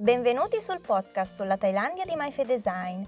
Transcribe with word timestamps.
Benvenuti 0.00 0.60
sul 0.60 0.78
podcast 0.78 1.34
sulla 1.34 1.56
Thailandia 1.56 2.04
di 2.04 2.14
MyFedesign. 2.14 3.02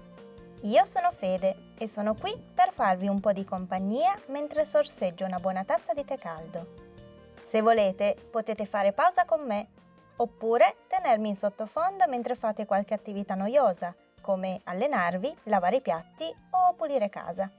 Io 0.63 0.85
sono 0.85 1.13
Fede 1.13 1.71
e 1.77 1.87
sono 1.87 2.15
qui 2.15 2.37
per 2.53 2.73
farvi 2.73 3.07
un 3.07 3.21
po' 3.21 3.31
di 3.31 3.45
compagnia 3.45 4.13
mentre 4.27 4.65
sorseggio 4.65 5.23
una 5.23 5.39
buona 5.39 5.63
tazza 5.63 5.93
di 5.93 6.03
tè 6.03 6.17
caldo. 6.17 6.67
Se 7.45 7.61
volete 7.61 8.17
potete 8.29 8.65
fare 8.65 8.91
pausa 8.91 9.23
con 9.23 9.45
me 9.45 9.67
oppure 10.17 10.75
tenermi 10.89 11.29
in 11.29 11.37
sottofondo 11.37 12.09
mentre 12.09 12.35
fate 12.35 12.65
qualche 12.65 12.93
attività 12.93 13.35
noiosa, 13.35 13.95
come 14.19 14.59
allenarvi, 14.65 15.33
lavare 15.43 15.77
i 15.77 15.81
piatti 15.81 16.29
o 16.49 16.73
pulire 16.73 17.07
casa. 17.07 17.49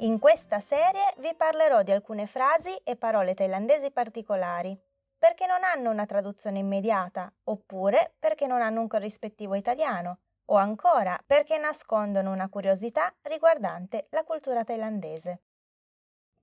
In 0.00 0.18
questa 0.18 0.60
serie 0.60 1.14
vi 1.20 1.32
parlerò 1.34 1.82
di 1.82 1.92
alcune 1.92 2.26
frasi 2.26 2.78
e 2.84 2.96
parole 2.96 3.32
thailandesi 3.32 3.90
particolari 3.90 4.83
perché 5.24 5.46
non 5.46 5.64
hanno 5.64 5.88
una 5.88 6.04
traduzione 6.04 6.58
immediata, 6.58 7.32
oppure 7.44 8.14
perché 8.18 8.46
non 8.46 8.60
hanno 8.60 8.82
un 8.82 8.88
corrispettivo 8.88 9.54
italiano, 9.54 10.18
o 10.50 10.56
ancora 10.56 11.18
perché 11.24 11.56
nascondono 11.56 12.30
una 12.30 12.50
curiosità 12.50 13.10
riguardante 13.22 14.08
la 14.10 14.22
cultura 14.22 14.64
thailandese. 14.64 15.40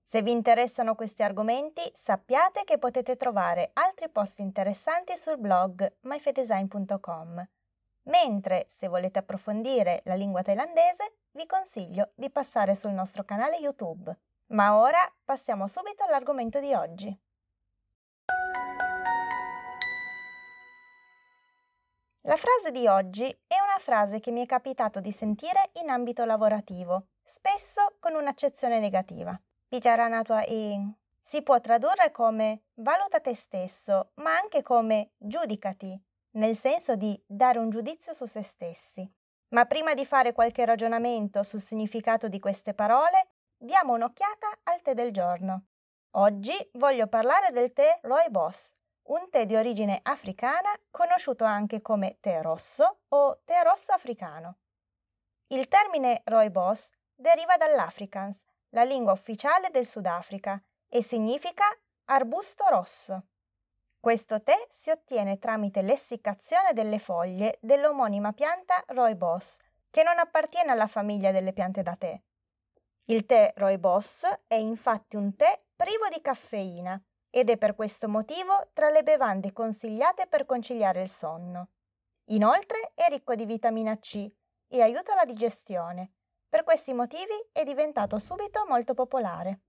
Se 0.02 0.24
vi 0.24 0.32
interessano 0.32 0.96
questi 0.96 1.22
argomenti, 1.22 1.92
sappiate 1.94 2.64
che 2.64 2.80
potete 2.80 3.18
trovare 3.18 3.70
altri 3.74 4.10
post 4.10 4.40
interessanti 4.40 5.16
sul 5.16 5.38
blog 5.38 5.98
myfedesign.com. 6.00 7.48
Mentre, 8.06 8.66
se 8.68 8.88
volete 8.88 9.20
approfondire 9.20 10.02
la 10.06 10.16
lingua 10.16 10.42
thailandese, 10.42 11.18
vi 11.34 11.46
consiglio 11.46 12.14
di 12.16 12.32
passare 12.32 12.74
sul 12.74 12.94
nostro 12.94 13.24
canale 13.26 13.58
YouTube. 13.58 14.12
Ma 14.48 14.76
ora 14.76 15.08
passiamo 15.24 15.68
subito 15.68 16.04
all'argomento 16.04 16.60
di 16.60 16.74
oggi. 16.74 17.16
La 22.26 22.38
frase 22.38 22.70
di 22.70 22.86
oggi 22.86 23.28
è 23.48 23.56
una 23.60 23.80
frase 23.80 24.20
che 24.20 24.30
mi 24.30 24.44
è 24.44 24.46
capitato 24.46 25.00
di 25.00 25.12
sentire 25.12 25.72
in 25.82 25.90
ambito 25.90 26.24
lavorativo, 26.24 27.08
spesso 27.24 27.96
con 28.00 28.14
un'accezione 28.14 28.80
negativa. 28.80 29.40
Pijarana 29.68 30.22
tua 30.22 30.46
in. 30.46 30.94
Si 31.20 31.42
può 31.42 31.60
tradurre 31.60 32.12
come 32.12 32.66
valuta 32.76 33.20
te 33.20 33.34
stesso, 33.34 34.12
ma 34.16 34.38
anche 34.38 34.62
come 34.62 35.14
giudicati, 35.18 36.00
nel 36.34 36.56
senso 36.56 36.96
di 36.96 37.20
dare 37.26 37.58
un 37.58 37.72
giudizio 37.72 38.14
su 38.14 38.28
se 38.28 38.44
stessi. 38.44 39.12
Ma 39.50 39.66
prima 39.66 39.96
di 39.96 40.06
fare 40.06 40.32
qualche 40.32 40.64
ragionamento 40.64 41.42
sul 41.42 41.60
significato 41.60 42.28
di 42.28 42.40
queste 42.40 42.76
parole, 42.76 43.30
diamo 43.58 43.94
un'occhiata 43.94 44.60
al 44.66 44.84
tè 44.84 44.94
del 44.94 45.12
giorno. 45.12 45.64
Oggi 46.12 46.54
voglio 46.74 47.08
parlare 47.08 47.50
del 47.52 47.74
tè 47.74 47.98
Rooibos, 48.04 48.74
un 49.12 49.30
tè 49.30 49.46
di 49.46 49.56
origine 49.56 50.00
africana 50.04 50.72
conosciuto 50.90 51.44
anche 51.44 51.82
come 51.82 52.18
tè 52.22 52.42
rosso 52.42 53.00
o 53.10 53.42
tè 53.44 53.62
rosso 53.64 53.92
africano. 53.92 54.58
Il 55.48 55.68
termine 55.68 56.22
rooibos 56.26 56.90
deriva 57.14 57.58
dall'Afrikaans, 57.58 58.42
la 58.70 58.84
lingua 58.84 59.12
ufficiale 59.12 59.70
del 59.70 59.86
Sudafrica, 59.86 60.62
e 60.88 61.04
significa 61.04 61.66
arbusto 62.06 62.64
rosso. 62.70 63.26
Questo 64.00 64.42
tè 64.42 64.68
si 64.70 64.90
ottiene 64.92 65.40
tramite 65.40 65.82
l'essiccazione 65.82 66.72
delle 66.72 66.98
foglie 66.98 67.58
dell'omonima 67.62 68.32
pianta 68.32 68.82
rooibos, 68.88 69.58
che 69.90 70.04
non 70.04 70.20
appartiene 70.20 70.72
alla 70.72 70.88
famiglia 70.88 71.32
delle 71.32 71.52
piante 71.52 71.84
da 71.84 71.98
tè. 71.98 72.20
Il 73.06 73.26
tè 73.26 73.54
rooibos 73.58 74.26
è 74.48 74.56
infatti 74.56 75.18
un 75.18 75.36
tè 75.36 75.62
privo 75.76 76.08
di 76.08 76.22
caffeina 76.22 77.02
ed 77.32 77.50
è 77.50 77.58
per 77.58 77.74
questo 77.74 78.08
motivo 78.08 78.68
tra 78.74 78.90
le 78.90 79.02
bevande 79.02 79.54
consigliate 79.54 80.28
per 80.28 80.46
conciliare 80.46 81.02
il 81.02 81.10
sonno. 81.10 81.70
Inoltre 82.26 82.92
è 82.94 83.08
ricco 83.10 83.34
di 83.34 83.46
vitamina 83.46 83.98
C 83.98 84.30
e 84.68 84.82
aiuta 84.82 85.16
la 85.16 85.26
digestione. 85.26 86.12
Per 86.48 86.64
questi 86.64 86.94
motivi 86.94 87.34
è 87.52 87.64
diventato 87.64 88.20
subito 88.20 88.66
molto 88.68 88.94
popolare. 88.94 89.62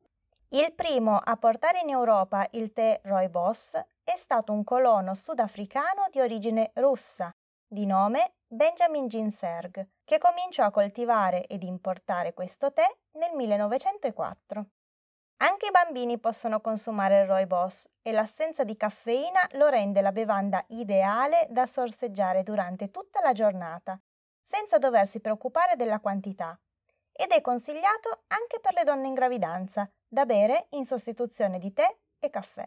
Il 0.48 0.74
primo 0.74 1.16
a 1.16 1.36
portare 1.36 1.80
in 1.80 1.88
Europa 1.88 2.46
il 2.52 2.72
tè 2.72 3.00
rooibos 3.04 3.80
è 4.04 4.16
stato 4.16 4.52
un 4.52 4.64
colono 4.64 5.14
sudafricano 5.14 6.08
di 6.10 6.20
origine 6.20 6.72
russa, 6.74 7.34
di 7.66 7.86
nome 7.86 8.34
Benjamin 8.46 9.08
Ginserg, 9.08 9.86
che 10.04 10.18
cominciò 10.18 10.64
a 10.64 10.70
coltivare 10.70 11.46
ed 11.46 11.62
importare 11.62 12.34
questo 12.34 12.72
tè 12.72 12.86
nel 13.12 13.34
1904. 13.34 14.66
Anche 15.42 15.66
i 15.66 15.70
bambini 15.72 16.20
possono 16.20 16.60
consumare 16.60 17.22
il 17.22 17.26
rooibos 17.26 17.88
e 18.00 18.12
l'assenza 18.12 18.62
di 18.62 18.76
caffeina 18.76 19.40
lo 19.54 19.66
rende 19.66 20.00
la 20.00 20.12
bevanda 20.12 20.64
ideale 20.68 21.48
da 21.50 21.66
sorseggiare 21.66 22.44
durante 22.44 22.92
tutta 22.92 23.20
la 23.20 23.32
giornata, 23.32 24.00
senza 24.40 24.78
doversi 24.78 25.18
preoccupare 25.20 25.74
della 25.74 25.98
quantità. 25.98 26.56
Ed 27.10 27.32
è 27.32 27.40
consigliato 27.40 28.22
anche 28.28 28.60
per 28.60 28.74
le 28.74 28.84
donne 28.84 29.08
in 29.08 29.14
gravidanza, 29.14 29.90
da 30.06 30.24
bere 30.26 30.68
in 30.70 30.84
sostituzione 30.84 31.58
di 31.58 31.72
tè 31.72 31.92
e 32.20 32.30
caffè. 32.30 32.64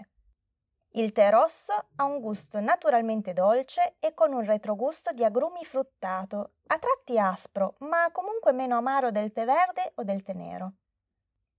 Il 0.95 1.13
tè 1.13 1.29
rosso 1.29 1.91
ha 1.95 2.03
un 2.03 2.19
gusto 2.19 2.59
naturalmente 2.59 3.31
dolce 3.31 3.95
e 3.99 4.13
con 4.13 4.33
un 4.33 4.43
retrogusto 4.43 5.13
di 5.13 5.23
agrumi 5.23 5.63
fruttato, 5.63 6.55
a 6.67 6.77
tratti 6.77 7.17
aspro, 7.17 7.75
ma 7.79 8.11
comunque 8.11 8.51
meno 8.51 8.75
amaro 8.75 9.11
del 9.11 9.31
tè 9.31 9.45
verde 9.45 9.93
o 9.95 10.03
del 10.03 10.23
tè 10.23 10.33
nero. 10.33 10.73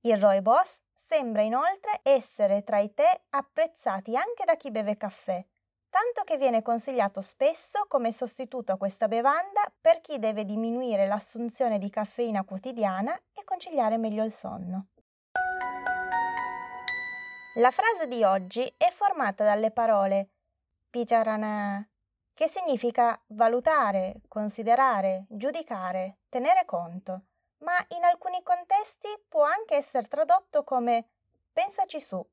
Il 0.01 0.21
rooibos 0.21 0.85
Sembra 1.09 1.43
inoltre 1.43 2.01
essere 2.03 2.65
tra 2.65 2.81
i 2.81 2.93
tè 2.93 3.21
apprezzati 3.31 4.17
anche 4.17 4.45
da 4.45 4.57
chi 4.57 4.73
beve 4.73 4.97
caffè, 4.97 5.41
tanto 5.89 6.25
che 6.25 6.37
viene 6.37 6.63
consigliato 6.63 7.21
spesso 7.21 7.85
come 7.87 8.11
sostituto 8.11 8.73
a 8.73 8.77
questa 8.77 9.07
bevanda 9.07 9.73
per 9.81 10.01
chi 10.01 10.19
deve 10.19 10.45
diminuire 10.45 11.07
l'assunzione 11.07 11.79
di 11.79 11.91
caffeina 11.91 12.43
quotidiana 12.43 13.15
e 13.33 13.45
conciliare 13.45 13.99
meglio 13.99 14.25
il 14.25 14.33
sonno. 14.33 14.89
La 17.55 17.71
frase 17.71 18.09
di 18.09 18.25
oggi 18.25 18.75
è 18.77 18.91
formata 18.91 19.45
dalle 19.45 19.71
parole 19.71 20.31
picharana, 20.91 21.89
che 22.35 22.49
significa 22.49 23.17
valutare, 23.29 24.23
considerare, 24.27 25.27
giudicare, 25.29 26.19
tenere 26.29 26.65
conto 26.65 27.27
ma 27.59 27.85
in 27.89 28.05
alcuni 28.05 28.43
contesti 28.43 29.09
può 29.29 29.43
anche 29.43 29.77
essere 29.77 30.09
tradotto 30.09 30.65
come 30.65 31.09
pensaci 31.53 32.01
su 32.01 32.25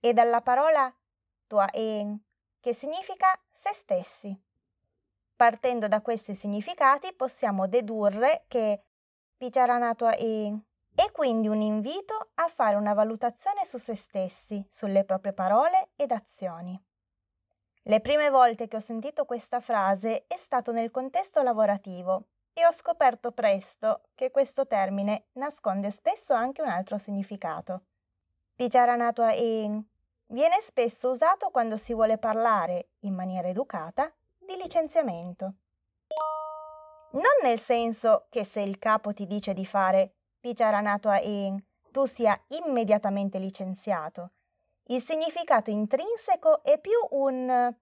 e 0.00 0.12
dalla 0.12 0.40
parola 0.40 0.92
tuaen, 1.46 2.18
che 2.60 2.72
significa 2.72 3.38
se 3.52 3.72
stessi. 3.74 4.42
Partendo 5.34 5.88
da 5.88 6.00
questi 6.00 6.34
significati 6.34 7.12
possiamo 7.12 7.66
dedurre 7.66 8.44
che 8.48 8.82
Picharana 9.36 9.94
tuaen 9.94 10.64
è 10.94 11.10
quindi 11.12 11.48
un 11.48 11.60
invito 11.60 12.30
a 12.34 12.48
fare 12.48 12.76
una 12.76 12.94
valutazione 12.94 13.66
su 13.66 13.76
se 13.76 13.94
stessi, 13.94 14.64
sulle 14.70 15.04
proprie 15.04 15.34
parole 15.34 15.90
ed 15.94 16.10
azioni. 16.10 16.82
Le 17.82 18.00
prime 18.00 18.30
volte 18.30 18.66
che 18.66 18.76
ho 18.76 18.80
sentito 18.80 19.26
questa 19.26 19.60
frase 19.60 20.24
è 20.26 20.36
stato 20.36 20.72
nel 20.72 20.90
contesto 20.90 21.42
lavorativo 21.42 22.28
e 22.58 22.64
ho 22.64 22.72
scoperto 22.72 23.32
presto 23.32 24.04
che 24.14 24.30
questo 24.30 24.66
termine 24.66 25.26
nasconde 25.32 25.90
spesso 25.90 26.32
anche 26.32 26.62
un 26.62 26.68
altro 26.68 26.96
significato. 26.96 27.82
Picharanatua 28.54 29.34
in 29.34 29.84
viene 30.28 30.62
spesso 30.62 31.10
usato 31.10 31.50
quando 31.50 31.76
si 31.76 31.92
vuole 31.92 32.16
parlare, 32.16 32.92
in 33.00 33.12
maniera 33.12 33.48
educata, 33.48 34.10
di 34.38 34.56
licenziamento. 34.56 35.52
Non 37.10 37.24
nel 37.42 37.60
senso 37.60 38.24
che 38.30 38.42
se 38.46 38.62
il 38.62 38.78
capo 38.78 39.12
ti 39.12 39.26
dice 39.26 39.52
di 39.52 39.66
fare 39.66 40.14
Picharanatua 40.40 41.20
in 41.20 41.62
tu 41.90 42.06
sia 42.06 42.42
immediatamente 42.48 43.38
licenziato. 43.38 44.30
Il 44.84 45.02
significato 45.02 45.70
intrinseco 45.70 46.62
è 46.62 46.78
più 46.78 46.96
un 47.10 47.74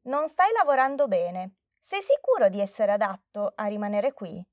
non 0.00 0.28
stai 0.28 0.50
lavorando 0.52 1.06
bene, 1.08 1.56
sei 1.88 2.02
sicuro 2.02 2.50
di 2.50 2.60
essere 2.60 2.92
adatto 2.92 3.54
a 3.54 3.64
rimanere 3.64 4.12
qui? 4.12 4.46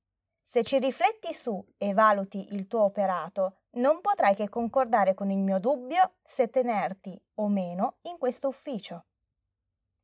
Se 0.46 0.62
ci 0.64 0.78
rifletti 0.78 1.34
su 1.34 1.62
e 1.76 1.92
valuti 1.92 2.54
il 2.54 2.66
tuo 2.66 2.84
operato, 2.84 3.64
non 3.72 4.00
potrai 4.00 4.34
che 4.34 4.48
concordare 4.48 5.12
con 5.12 5.30
il 5.30 5.42
mio 5.42 5.58
dubbio 5.58 6.14
se 6.24 6.48
tenerti 6.48 7.22
o 7.34 7.48
meno 7.48 7.98
in 8.04 8.16
questo 8.16 8.48
ufficio. 8.48 9.04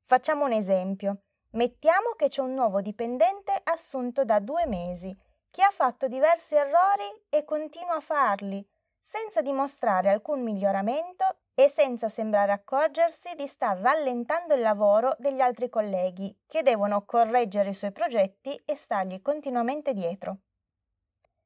Facciamo 0.04 0.44
un 0.44 0.52
esempio. 0.52 1.22
Mettiamo 1.52 2.10
che 2.16 2.28
c'è 2.28 2.42
un 2.42 2.52
nuovo 2.52 2.82
dipendente 2.82 3.58
assunto 3.64 4.26
da 4.26 4.38
due 4.38 4.66
mesi 4.66 5.16
che 5.48 5.62
ha 5.62 5.70
fatto 5.70 6.08
diversi 6.08 6.54
errori 6.54 7.24
e 7.30 7.44
continua 7.44 7.94
a 7.94 8.00
farli, 8.00 8.62
senza 9.00 9.40
dimostrare 9.40 10.10
alcun 10.10 10.42
miglioramento 10.42 11.41
e 11.54 11.68
senza 11.68 12.08
sembrare 12.08 12.52
accorgersi 12.52 13.34
di 13.34 13.46
star 13.46 13.78
rallentando 13.78 14.54
il 14.54 14.60
lavoro 14.60 15.14
degli 15.18 15.40
altri 15.40 15.68
colleghi 15.68 16.34
che 16.46 16.62
devono 16.62 17.04
correggere 17.04 17.70
i 17.70 17.74
suoi 17.74 17.92
progetti 17.92 18.54
e 18.64 18.74
stargli 18.74 19.20
continuamente 19.20 19.92
dietro. 19.92 20.38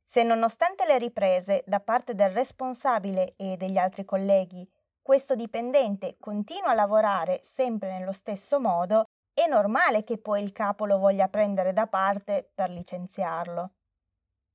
Se 0.05 0.23
nonostante 0.23 0.87
le 0.87 0.99
riprese 0.99 1.65
da 1.67 1.81
parte 1.81 2.15
del 2.15 2.31
responsabile 2.31 3.35
e 3.37 3.57
degli 3.57 3.77
altri 3.77 4.05
colleghi, 4.05 4.69
questo 5.03 5.35
dipendente 5.35 6.17
continua 6.19 6.71
a 6.71 6.75
lavorare 6.75 7.41
sempre 7.43 7.97
nello 7.97 8.13
stesso 8.13 8.61
modo, 8.61 9.05
è 9.35 9.47
normale 9.47 10.05
che 10.05 10.19
poi 10.19 10.43
il 10.43 10.53
capo 10.53 10.87
lo 10.87 10.99
voglia 10.99 11.29
prendere 11.29 11.73
da 11.73 11.87
parte 11.87 12.51
per 12.55 12.71
licenziarlo. 12.71 13.73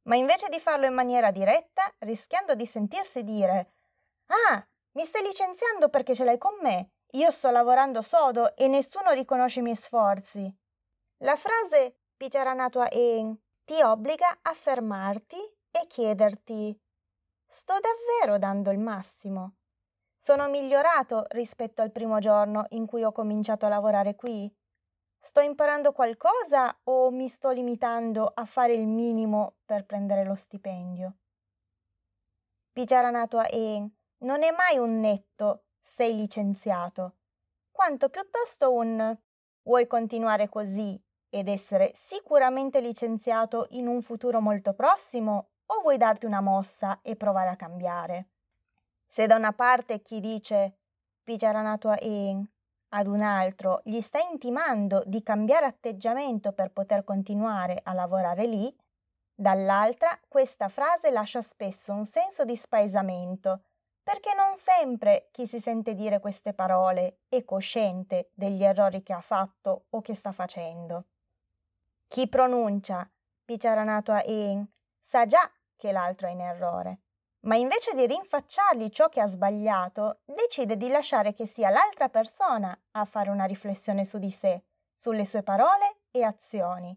Ma 0.04 0.16
invece 0.16 0.50
di 0.50 0.60
farlo 0.60 0.88
in 0.88 0.94
maniera 0.94 1.32
diretta, 1.32 1.84
rischiando 2.00 2.56
di 2.56 2.66
sentirsi 2.66 3.24
dire 3.24 3.74
Ah, 4.32 4.66
mi 4.94 5.04
stai 5.04 5.24
licenziando 5.24 5.90
perché 5.90 6.14
ce 6.14 6.24
l'hai 6.24 6.38
con 6.38 6.58
me, 6.62 6.92
io 7.12 7.32
sto 7.32 7.50
lavorando 7.50 8.02
sodo 8.02 8.56
e 8.56 8.68
nessuno 8.68 9.12
riconosce 9.12 9.60
i 9.60 9.64
miei 9.64 9.76
sforzi. 9.76 10.54
La 11.24 11.36
frase 11.36 11.98
Pijaranatua 12.16 12.90
en 12.90 13.36
ti 13.66 13.82
obbliga 13.82 14.40
a 14.42 14.54
fermarti 14.54 15.38
e 15.72 15.88
chiederti 15.88 16.80
Sto 17.48 17.74
davvero 17.80 18.38
dando 18.38 18.72
il 18.72 18.80
massimo? 18.80 19.56
Sono 20.18 20.48
migliorato 20.50 21.26
rispetto 21.30 21.82
al 21.82 21.92
primo 21.92 22.20
giorno 22.20 22.66
in 22.70 22.86
cui 22.86 23.04
ho 23.04 23.12
cominciato 23.12 23.66
a 23.66 23.70
lavorare 23.70 24.16
qui? 24.16 24.54
Sto 25.20 25.40
imparando 25.40 25.92
qualcosa 25.92 26.76
o 26.84 27.12
mi 27.12 27.28
sto 27.28 27.50
limitando 27.52 28.32
a 28.34 28.46
fare 28.46 28.74
il 28.74 28.88
minimo 28.88 29.56
per 29.66 29.86
prendere 29.86 30.24
lo 30.24 30.36
stipendio? 30.36 31.16
Pijaranatua 32.72 33.48
En 33.50 33.92
non 34.22 34.44
è 34.44 34.52
mai 34.52 34.78
un 34.78 35.00
netto 35.00 35.66
sei 35.82 36.16
licenziato, 36.16 37.16
quanto 37.72 38.10
piuttosto 38.10 38.72
un 38.72 39.18
vuoi 39.64 39.88
continuare 39.88 40.50
così 40.50 41.00
ed 41.30 41.48
essere 41.48 41.92
sicuramente 41.96 42.82
licenziato 42.82 43.68
in 43.72 43.88
un 43.88 44.02
futuro 44.02 44.42
molto 44.42 44.74
prossimo 44.74 45.50
o 45.66 45.82
vuoi 45.82 45.98
darti 45.98 46.26
una 46.26 46.42
mossa 46.42 47.00
e 47.02 47.16
provare 47.16 47.50
a 47.50 47.56
cambiare? 47.56 48.30
Se 49.08 49.28
da 49.28 49.36
una 49.36 49.54
parte 49.54 50.02
chi 50.02 50.20
dice 50.20 50.78
Pijaranatua 51.24 51.98
En 52.00 52.48
ad 52.94 53.08
un 53.08 53.22
altro 53.22 53.82
gli 53.86 54.02
sta 54.02 54.20
intimando 54.20 55.04
di 55.06 55.24
cambiare 55.24 55.66
atteggiamento 55.66 56.52
per 56.52 56.72
poter 56.72 57.04
continuare 57.04 57.80
a 57.84 57.94
lavorare 57.94 58.46
lì, 58.46 58.74
dall'altra 59.34 60.20
questa 60.28 60.68
frase 60.68 61.10
lascia 61.10 61.42
spesso 61.42 61.94
un 61.94 62.06
senso 62.06 62.44
di 62.44 62.56
spaesamento, 62.56 63.64
perché 64.04 64.34
non 64.34 64.56
sempre 64.56 65.30
chi 65.32 65.46
si 65.46 65.60
sente 65.60 65.94
dire 65.94 66.20
queste 66.20 66.54
parole 66.54 67.20
è 67.30 67.44
cosciente 67.44 68.32
degli 68.34 68.64
errori 68.64 69.04
che 69.04 69.14
ha 69.14 69.22
fatto 69.22 69.86
o 69.90 70.02
che 70.02 70.16
sta 70.16 70.32
facendo. 70.32 71.06
Chi 72.08 72.28
pronuncia 72.28 73.10
Picharanato 73.44 74.12
a 74.12 74.24
En 74.26 74.66
sa 75.02 75.26
già 75.26 75.50
che 75.76 75.92
l'altro 75.92 76.28
è 76.28 76.32
in 76.32 76.42
errore 76.42 77.00
ma 77.42 77.56
invece 77.56 77.96
di 77.96 78.06
rinfacciargli 78.06 78.90
ciò 78.90 79.10
che 79.10 79.20
ha 79.20 79.28
sbagliato, 79.28 80.22
decide 80.26 80.78
di 80.78 80.90
lasciare 80.90 81.34
che 81.34 81.46
sia 81.46 81.70
l'altra 81.70 82.10
persona 82.10 82.78
a 82.92 83.06
fare 83.06 83.30
una 83.30 83.46
riflessione 83.46 84.04
su 84.04 84.20
di 84.20 84.30
sé, 84.30 84.66
sulle 84.94 85.26
sue 85.26 85.42
parole 85.42 86.02
e 86.12 86.24
azioni, 86.24 86.96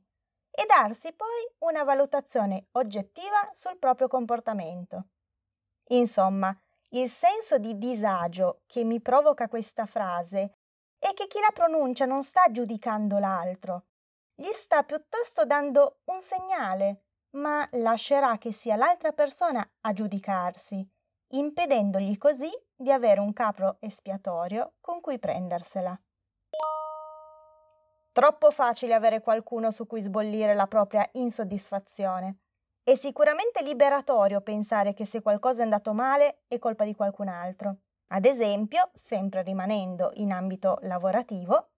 e 0.51 0.67
darsi 0.67 1.13
poi 1.13 1.29
una 1.61 1.83
valutazione 1.83 2.67
oggettiva 2.73 3.49
sul 3.53 3.79
proprio 3.79 4.07
comportamento. 4.07 5.07
Insomma, 5.89 6.55
il 6.95 7.11
senso 7.11 7.59
di 7.59 7.77
disagio 7.77 8.63
che 8.67 8.85
mi 8.85 9.01
provoca 9.01 9.49
questa 9.49 9.85
frase 9.85 10.59
è 10.99 11.13
che 11.13 11.27
chi 11.27 11.41
la 11.41 11.51
pronuncia 11.53 12.05
non 12.05 12.23
sta 12.23 12.51
giudicando 12.51 13.19
l'altro, 13.19 13.87
gli 14.35 14.51
sta 14.53 14.85
piuttosto 14.85 15.45
dando 15.45 16.01
un 16.05 16.21
segnale, 16.21 17.03
ma 17.31 17.69
lascerà 17.73 18.39
che 18.39 18.53
sia 18.53 18.77
l'altra 18.77 19.13
persona 19.13 19.69
a 19.81 19.93
giudicarsi, 19.93 20.89
impedendogli 21.33 22.17
così 22.17 22.51
di 22.77 22.93
avere 22.93 23.19
un 23.21 23.33
capro 23.33 23.79
espiatorio 23.81 24.75
con 24.81 25.01
cui 25.01 25.19
prendersela. 25.19 26.01
Troppo 28.13 28.53
facile 28.53 28.95
avere 28.95 29.21
qualcuno 29.21 29.73
su 29.73 29.89
cui 29.89 30.01
sbollire 30.01 30.55
la 30.55 30.69
propria 30.69 31.09
insoddisfazione. 31.15 32.44
È 32.87 32.97
sicuramente 32.97 33.63
liberatorio 33.63 34.43
pensare 34.43 34.93
che 34.93 35.07
se 35.07 35.23
qualcosa 35.23 35.61
è 35.61 35.65
andato 35.65 35.95
male 35.95 36.43
è 36.47 36.59
colpa 36.59 36.85
di 36.85 36.95
qualcun 36.95 37.29
altro. 37.29 37.79
Ad 38.09 38.27
esempio, 38.27 38.91
sempre 38.93 39.41
rimanendo 39.43 40.11
in 40.17 40.31
ambito 40.31 40.77
lavorativo, 40.83 41.71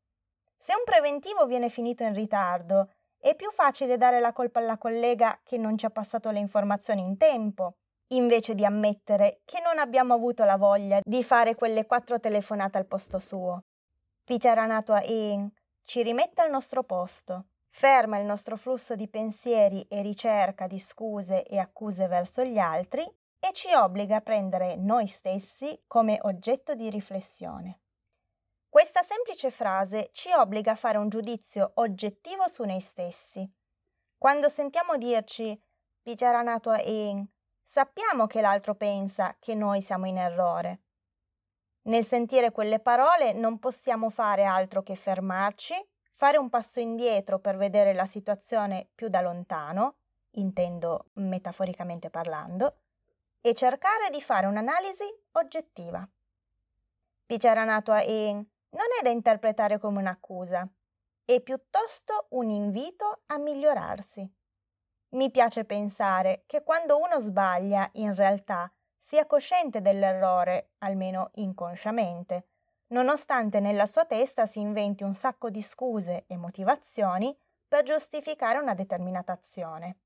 se 0.58 0.74
un 0.74 0.82
preventivo 0.84 1.46
viene 1.46 1.68
finito 1.68 2.02
in 2.02 2.12
ritardo 2.12 2.90
è 3.20 3.36
più 3.36 3.52
facile 3.52 3.96
dare 3.96 4.18
la 4.18 4.32
colpa 4.32 4.58
alla 4.58 4.78
collega 4.78 5.38
che 5.44 5.56
non 5.56 5.78
ci 5.78 5.86
ha 5.86 5.90
passato 5.90 6.30
le 6.30 6.40
informazioni 6.40 7.02
in 7.02 7.16
tempo, 7.16 7.76
invece 8.08 8.56
di 8.56 8.64
ammettere 8.64 9.42
che 9.44 9.60
non 9.60 9.78
abbiamo 9.78 10.12
avuto 10.12 10.42
la 10.42 10.56
voglia 10.56 10.98
di 11.04 11.22
fare 11.22 11.54
quelle 11.54 11.86
quattro 11.86 12.18
telefonate 12.18 12.78
al 12.78 12.86
posto 12.86 13.20
suo. 13.20 13.62
Picharanatua 14.24 15.04
In 15.04 15.48
ci 15.84 16.02
rimette 16.02 16.42
al 16.42 16.50
nostro 16.50 16.82
posto, 16.82 17.44
ferma 17.78 18.16
il 18.16 18.24
nostro 18.24 18.56
flusso 18.56 18.94
di 18.94 19.06
pensieri 19.06 19.82
e 19.82 20.00
ricerca 20.00 20.66
di 20.66 20.78
scuse 20.78 21.44
e 21.44 21.58
accuse 21.58 22.06
verso 22.06 22.42
gli 22.42 22.56
altri 22.56 23.02
e 23.02 23.52
ci 23.52 23.70
obbliga 23.74 24.16
a 24.16 24.20
prendere 24.22 24.76
noi 24.76 25.06
stessi 25.06 25.78
come 25.86 26.18
oggetto 26.22 26.74
di 26.74 26.88
riflessione. 26.88 27.80
Questa 28.66 29.02
semplice 29.02 29.50
frase 29.50 30.08
ci 30.12 30.32
obbliga 30.32 30.72
a 30.72 30.74
fare 30.74 30.96
un 30.96 31.10
giudizio 31.10 31.72
oggettivo 31.74 32.48
su 32.48 32.64
noi 32.64 32.80
stessi. 32.80 33.46
Quando 34.16 34.48
sentiamo 34.48 34.96
dirci 34.96 35.60
Pijaranato 36.00 36.72
en, 36.72 37.28
sappiamo 37.62 38.26
che 38.26 38.40
l'altro 38.40 38.74
pensa 38.74 39.36
che 39.38 39.54
noi 39.54 39.82
siamo 39.82 40.06
in 40.06 40.16
errore. 40.16 40.80
Nel 41.82 42.06
sentire 42.06 42.52
quelle 42.52 42.80
parole 42.80 43.34
non 43.34 43.58
possiamo 43.58 44.08
fare 44.08 44.44
altro 44.44 44.82
che 44.82 44.94
fermarci, 44.94 45.74
fare 46.16 46.38
un 46.38 46.48
passo 46.48 46.80
indietro 46.80 47.38
per 47.38 47.58
vedere 47.58 47.92
la 47.92 48.06
situazione 48.06 48.88
più 48.94 49.08
da 49.08 49.20
lontano, 49.20 49.96
intendo 50.30 51.10
metaforicamente 51.14 52.08
parlando, 52.08 52.78
e 53.42 53.52
cercare 53.54 54.08
di 54.10 54.22
fare 54.22 54.46
un'analisi 54.46 55.04
oggettiva. 55.32 56.08
Pijaranato 57.26 57.92
en 57.92 58.36
non 58.36 58.86
è 58.98 59.02
da 59.02 59.10
interpretare 59.10 59.78
come 59.78 59.98
un'accusa, 59.98 60.66
è 61.22 61.40
piuttosto 61.40 62.28
un 62.30 62.48
invito 62.48 63.22
a 63.26 63.36
migliorarsi. 63.36 64.26
Mi 65.10 65.30
piace 65.30 65.64
pensare 65.64 66.44
che 66.46 66.62
quando 66.62 66.98
uno 66.98 67.20
sbaglia, 67.20 67.88
in 67.94 68.14
realtà, 68.14 68.72
sia 68.98 69.26
cosciente 69.26 69.82
dell'errore, 69.82 70.70
almeno 70.78 71.30
inconsciamente, 71.34 72.48
nonostante 72.88 73.60
nella 73.60 73.86
sua 73.86 74.04
testa 74.04 74.46
si 74.46 74.60
inventi 74.60 75.02
un 75.02 75.14
sacco 75.14 75.50
di 75.50 75.62
scuse 75.62 76.24
e 76.26 76.36
motivazioni 76.36 77.36
per 77.66 77.82
giustificare 77.82 78.58
una 78.58 78.74
determinata 78.74 79.32
azione. 79.32 79.98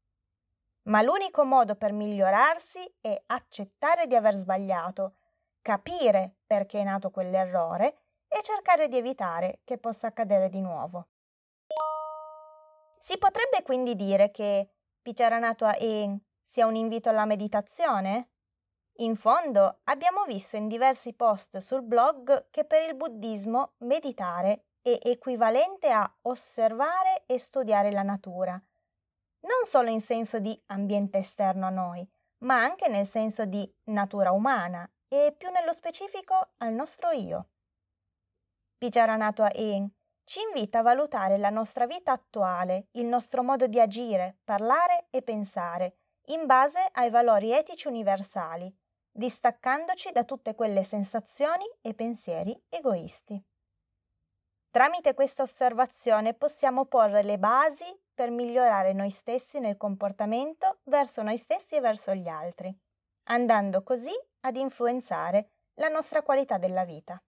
Ma 0.85 1.03
l'unico 1.03 1.45
modo 1.45 1.77
per 1.77 1.93
migliorarsi 1.93 2.81
è 3.01 3.23
accettare 3.27 4.07
di 4.07 4.15
aver 4.15 4.35
sbagliato, 4.35 5.17
capire 5.61 6.37
perché 6.47 6.81
è 6.81 6.85
nato 6.85 7.11
quell'errore 7.11 7.97
e 8.29 8.41
cercare 8.43 8.89
di 8.89 8.97
evitare 8.97 9.61
che 9.65 9.77
possa 9.77 10.07
accadere 10.07 10.49
di 10.49 10.61
nuovo. 10.61 11.09
Si 13.01 13.19
potrebbe 13.19 13.63
quindi 13.63 13.95
dire 13.97 14.31
che 14.31 14.71
Picharanatua 15.03 15.77
En 15.77 16.19
sia 16.45 16.67
un 16.67 16.77
invito 16.77 17.09
alla 17.09 17.25
meditazione? 17.25 18.29
In 19.01 19.17
fondo 19.17 19.81
abbiamo 19.85 20.25
visto 20.25 20.57
in 20.57 20.69
diversi 20.69 21.15
post 21.15 21.57
sul 21.57 21.83
blog 21.83 22.49
che 22.51 22.65
per 22.65 22.87
il 22.87 22.95
buddismo 22.95 23.73
meditare 23.79 24.67
è 24.83 24.99
equivalente 25.03 25.91
a 25.91 26.11
osservare 26.23 27.23
e 27.25 27.39
studiare 27.39 27.93
la 27.93 28.03
natura, 28.03 28.53
non 28.53 29.65
solo 29.65 29.89
in 29.89 30.03
senso 30.03 30.39
di 30.39 30.61
ambiente 30.67 31.17
esterno 31.17 31.67
a 31.67 31.71
noi, 31.71 32.07
ma 32.45 32.63
anche 32.63 32.89
nel 32.89 33.07
senso 33.07 33.47
di 33.47 33.67
natura 33.85 34.33
umana 34.33 34.87
e 35.09 35.35
più 35.35 35.49
nello 35.51 35.73
specifico 35.73 36.51
al 36.59 36.75
nostro 36.75 37.11
io. 37.11 37.49
Vijaranatua 38.77 39.51
En 39.53 39.91
ci 40.25 40.41
invita 40.43 40.81
a 40.81 40.83
valutare 40.83 41.39
la 41.39 41.51
nostra 41.51 41.87
vita 41.87 42.13
attuale, 42.13 42.89
il 42.93 43.07
nostro 43.07 43.43
modo 43.43 43.67
di 43.67 43.81
agire, 43.81 44.41
parlare 44.45 45.07
e 45.09 45.23
pensare, 45.23 45.97
in 46.27 46.45
base 46.45 46.87
ai 46.93 47.09
valori 47.09 47.51
etici 47.51 47.89
universali, 47.89 48.73
distaccandoci 49.11 50.13
da 50.13 50.25
tutte 50.25 50.55
quelle 50.55 50.85
sensazioni 50.85 51.65
e 51.81 51.95
pensieri 51.95 52.59
egoisti. 52.69 53.43
Tramite 54.71 55.15
questa 55.15 55.43
osservazione 55.43 56.35
possiamo 56.35 56.85
porre 56.85 57.23
le 57.23 57.39
basi 57.39 57.85
per 58.15 58.31
migliorare 58.31 58.93
noi 58.93 59.11
stessi 59.11 59.59
nel 59.59 59.77
comportamento 59.77 60.79
verso 60.85 61.23
noi 61.23 61.37
stessi 61.37 61.75
e 61.75 61.81
verso 61.81 62.15
gli 62.15 62.29
altri, 62.29 62.73
andando 63.25 63.83
così 63.83 64.13
ad 64.41 64.57
influenzare 64.57 65.51
la 65.75 65.89
nostra 65.89 66.23
qualità 66.23 66.59
della 66.59 66.85
vita. 66.85 67.21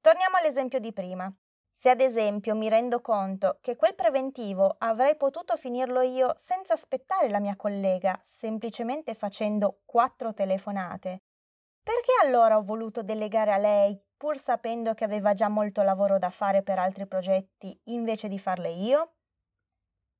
Torniamo 0.00 0.36
all'esempio 0.36 0.80
di 0.80 0.92
prima. 0.92 1.32
Se 1.80 1.88
ad 1.88 2.00
esempio 2.00 2.56
mi 2.56 2.68
rendo 2.68 3.00
conto 3.00 3.58
che 3.60 3.76
quel 3.76 3.94
preventivo 3.94 4.74
avrei 4.78 5.14
potuto 5.14 5.56
finirlo 5.56 6.00
io 6.00 6.32
senza 6.36 6.72
aspettare 6.72 7.28
la 7.28 7.38
mia 7.38 7.54
collega, 7.54 8.20
semplicemente 8.24 9.14
facendo 9.14 9.82
quattro 9.84 10.34
telefonate, 10.34 11.22
perché 11.80 12.10
allora 12.20 12.56
ho 12.56 12.64
voluto 12.64 13.04
delegare 13.04 13.52
a 13.52 13.58
lei 13.58 13.96
pur 14.16 14.36
sapendo 14.38 14.92
che 14.94 15.04
aveva 15.04 15.34
già 15.34 15.46
molto 15.46 15.82
lavoro 15.82 16.18
da 16.18 16.30
fare 16.30 16.64
per 16.64 16.80
altri 16.80 17.06
progetti 17.06 17.80
invece 17.84 18.26
di 18.26 18.40
farle 18.40 18.70
io? 18.70 19.12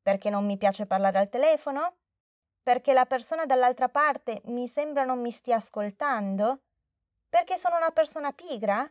Perché 0.01 0.31
non 0.31 0.47
mi 0.47 0.57
piace 0.59 0.87
parlare 0.87 1.19
al 1.19 1.29
telefono? 1.29 1.97
Perché 2.63 2.93
la 2.93 3.05
persona 3.05 3.47
dall'altra 3.47 3.89
parte 3.89 4.43
mi 4.45 4.69
sembra 4.69 5.03
non 5.03 5.21
mi 5.21 5.33
stia 5.33 5.57
ascoltando? 5.57 6.63
Perché 7.29 7.57
sono 7.57 7.77
una 7.77 7.91
persona 7.91 8.31
pigra? 8.31 8.89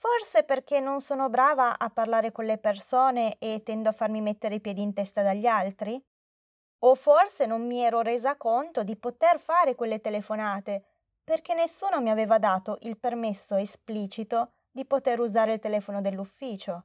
Forse 0.00 0.44
perché 0.44 0.78
non 0.78 1.00
sono 1.00 1.28
brava 1.28 1.76
a 1.76 1.90
parlare 1.90 2.30
con 2.30 2.44
le 2.44 2.56
persone 2.56 3.36
e 3.38 3.64
tendo 3.64 3.88
a 3.88 3.92
farmi 3.92 4.20
mettere 4.20 4.54
i 4.54 4.60
piedi 4.60 4.80
in 4.80 4.92
testa 4.92 5.22
dagli 5.22 5.46
altri? 5.46 6.00
O 6.84 6.94
forse 6.94 7.46
non 7.46 7.66
mi 7.66 7.80
ero 7.80 8.00
resa 8.00 8.36
conto 8.36 8.84
di 8.84 8.94
poter 8.94 9.40
fare 9.40 9.74
quelle 9.74 10.00
telefonate 10.00 10.84
perché 11.24 11.52
nessuno 11.52 12.00
mi 12.00 12.10
aveva 12.10 12.38
dato 12.38 12.78
il 12.82 12.96
permesso 12.96 13.56
esplicito 13.56 14.52
di 14.70 14.84
poter 14.86 15.18
usare 15.18 15.54
il 15.54 15.58
telefono 15.58 16.00
dell'ufficio. 16.00 16.84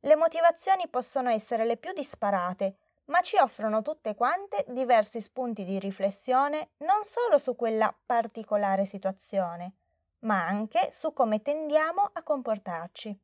Le 0.00 0.14
motivazioni 0.14 0.88
possono 0.88 1.30
essere 1.30 1.64
le 1.64 1.78
più 1.78 1.94
disparate, 1.94 2.76
ma 3.06 3.22
ci 3.22 3.38
offrono 3.38 3.80
tutte 3.80 4.14
quante 4.14 4.66
diversi 4.68 5.22
spunti 5.22 5.64
di 5.64 5.78
riflessione 5.78 6.72
non 6.80 7.02
solo 7.04 7.38
su 7.38 7.56
quella 7.56 7.96
particolare 8.04 8.84
situazione, 8.84 9.76
ma 10.22 10.46
anche 10.46 10.90
su 10.90 11.12
come 11.12 11.42
tendiamo 11.42 12.10
a 12.12 12.22
comportarci. 12.22 13.18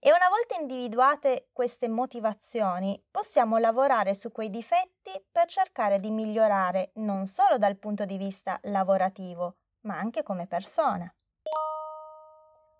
E 0.00 0.10
una 0.10 0.28
volta 0.28 0.54
individuate 0.60 1.48
queste 1.52 1.88
motivazioni, 1.88 3.02
possiamo 3.10 3.58
lavorare 3.58 4.14
su 4.14 4.30
quei 4.30 4.48
difetti 4.48 5.10
per 5.30 5.48
cercare 5.48 5.98
di 5.98 6.10
migliorare 6.10 6.92
non 6.96 7.26
solo 7.26 7.58
dal 7.58 7.76
punto 7.76 8.04
di 8.04 8.16
vista 8.16 8.60
lavorativo, 8.64 9.56
ma 9.80 9.98
anche 9.98 10.22
come 10.22 10.46
persona. 10.46 11.12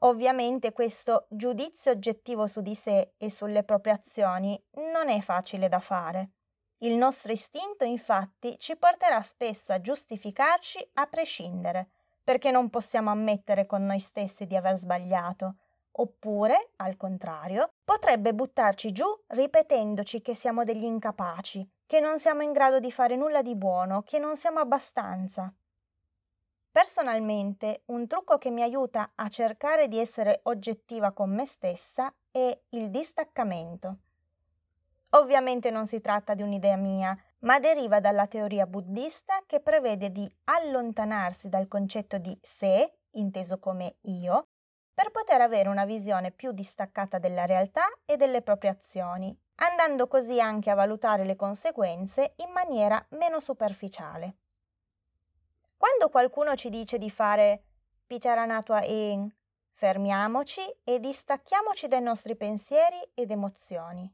Ovviamente 0.02 0.72
questo 0.72 1.26
giudizio 1.28 1.90
oggettivo 1.90 2.46
su 2.46 2.60
di 2.60 2.76
sé 2.76 3.14
e 3.16 3.30
sulle 3.30 3.64
proprie 3.64 3.94
azioni 3.94 4.62
non 4.92 5.08
è 5.08 5.20
facile 5.20 5.68
da 5.68 5.80
fare. 5.80 6.30
Il 6.82 6.96
nostro 6.96 7.32
istinto 7.32 7.82
infatti 7.82 8.56
ci 8.60 8.76
porterà 8.76 9.20
spesso 9.22 9.72
a 9.72 9.80
giustificarci 9.80 10.90
a 10.94 11.06
prescindere, 11.06 11.90
perché 12.28 12.50
non 12.50 12.68
possiamo 12.68 13.08
ammettere 13.08 13.64
con 13.64 13.86
noi 13.86 14.00
stessi 14.00 14.44
di 14.44 14.54
aver 14.54 14.76
sbagliato, 14.76 15.54
Oppure, 16.00 16.70
al 16.76 16.96
contrario, 16.96 17.72
potrebbe 17.84 18.32
buttarci 18.32 18.92
giù 18.92 19.06
ripetendoci 19.28 20.22
che 20.22 20.34
siamo 20.34 20.62
degli 20.62 20.84
incapaci, 20.84 21.68
che 21.86 21.98
non 21.98 22.20
siamo 22.20 22.42
in 22.42 22.52
grado 22.52 22.78
di 22.78 22.92
fare 22.92 23.16
nulla 23.16 23.42
di 23.42 23.56
buono, 23.56 24.02
che 24.02 24.20
non 24.20 24.36
siamo 24.36 24.60
abbastanza. 24.60 25.52
Personalmente, 26.70 27.82
un 27.86 28.06
trucco 28.06 28.38
che 28.38 28.50
mi 28.50 28.62
aiuta 28.62 29.10
a 29.16 29.28
cercare 29.28 29.88
di 29.88 29.98
essere 29.98 30.40
oggettiva 30.44 31.10
con 31.10 31.34
me 31.34 31.46
stessa 31.46 32.14
è 32.30 32.56
il 32.68 32.90
distaccamento. 32.90 33.96
Ovviamente 35.10 35.70
non 35.70 35.86
si 35.88 36.00
tratta 36.00 36.34
di 36.34 36.42
un'idea 36.42 36.76
mia, 36.76 37.18
ma 37.40 37.60
deriva 37.60 38.00
dalla 38.00 38.26
teoria 38.26 38.66
buddista 38.66 39.42
che 39.46 39.60
prevede 39.60 40.10
di 40.10 40.30
allontanarsi 40.44 41.48
dal 41.48 41.68
concetto 41.68 42.18
di 42.18 42.36
sé, 42.42 42.98
inteso 43.12 43.58
come 43.58 43.96
io, 44.02 44.46
per 44.92 45.10
poter 45.10 45.40
avere 45.40 45.68
una 45.68 45.84
visione 45.84 46.32
più 46.32 46.50
distaccata 46.52 47.18
della 47.18 47.46
realtà 47.46 47.86
e 48.04 48.16
delle 48.16 48.42
proprie 48.42 48.70
azioni, 48.70 49.36
andando 49.56 50.08
così 50.08 50.40
anche 50.40 50.70
a 50.70 50.74
valutare 50.74 51.24
le 51.24 51.36
conseguenze 51.36 52.32
in 52.36 52.50
maniera 52.50 53.04
meno 53.10 53.38
superficiale. 53.38 54.36
Quando 55.76 56.08
qualcuno 56.08 56.56
ci 56.56 56.68
dice 56.68 56.98
di 56.98 57.10
fare 57.10 57.62
Picharanatua 58.08 58.84
in, 58.86 59.32
fermiamoci 59.70 60.60
e 60.82 60.98
distacchiamoci 60.98 61.86
dai 61.86 62.02
nostri 62.02 62.34
pensieri 62.34 62.98
ed 63.14 63.30
emozioni. 63.30 64.12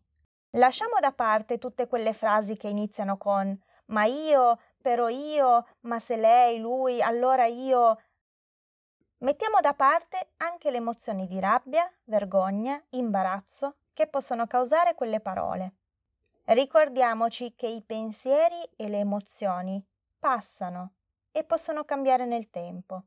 Lasciamo 0.54 0.98
da 1.00 1.12
parte 1.12 1.58
tutte 1.58 1.86
quelle 1.86 2.12
frasi 2.12 2.56
che 2.56 2.68
iniziano 2.68 3.16
con 3.16 3.56
ma 3.86 4.04
io, 4.04 4.58
però 4.80 5.08
io, 5.08 5.66
ma 5.80 5.98
se 5.98 6.16
lei, 6.16 6.58
lui, 6.58 7.02
allora 7.02 7.44
io, 7.44 7.98
Mettiamo 9.24 9.60
da 9.60 9.72
parte 9.72 10.32
anche 10.36 10.70
le 10.70 10.76
emozioni 10.76 11.26
di 11.26 11.40
rabbia, 11.40 11.90
vergogna, 12.04 12.78
imbarazzo 12.90 13.76
che 13.94 14.06
possono 14.06 14.46
causare 14.46 14.94
quelle 14.94 15.18
parole. 15.18 15.76
Ricordiamoci 16.44 17.54
che 17.54 17.66
i 17.66 17.80
pensieri 17.80 18.62
e 18.76 18.86
le 18.86 18.98
emozioni 18.98 19.82
passano 20.18 20.96
e 21.32 21.42
possono 21.42 21.84
cambiare 21.84 22.26
nel 22.26 22.50
tempo. 22.50 23.04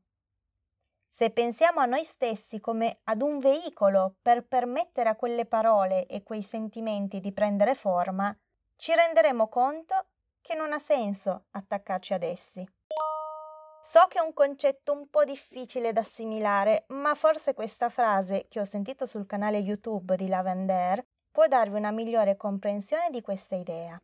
Se 1.18 1.30
pensiamo 1.30 1.80
a 1.80 1.84
noi 1.84 2.04
stessi 2.04 2.60
come 2.60 3.00
ad 3.02 3.22
un 3.22 3.40
veicolo 3.40 4.14
per 4.22 4.46
permettere 4.46 5.08
a 5.08 5.16
quelle 5.16 5.46
parole 5.46 6.06
e 6.06 6.22
quei 6.22 6.42
sentimenti 6.42 7.18
di 7.18 7.32
prendere 7.32 7.74
forma, 7.74 8.32
ci 8.76 8.94
renderemo 8.94 9.48
conto 9.48 9.96
che 10.40 10.54
non 10.54 10.72
ha 10.72 10.78
senso 10.78 11.46
attaccarci 11.50 12.14
ad 12.14 12.22
essi. 12.22 12.64
So 13.82 14.06
che 14.08 14.18
è 14.18 14.22
un 14.22 14.32
concetto 14.32 14.92
un 14.92 15.10
po' 15.10 15.24
difficile 15.24 15.92
da 15.92 16.02
assimilare, 16.02 16.84
ma 16.90 17.16
forse 17.16 17.52
questa 17.52 17.88
frase 17.88 18.46
che 18.48 18.60
ho 18.60 18.64
sentito 18.64 19.04
sul 19.04 19.26
canale 19.26 19.58
YouTube 19.58 20.14
di 20.14 20.28
Lavender 20.28 21.04
può 21.32 21.48
darvi 21.48 21.78
una 21.78 21.90
migliore 21.90 22.36
comprensione 22.36 23.10
di 23.10 23.22
questa 23.22 23.56
idea. 23.56 24.00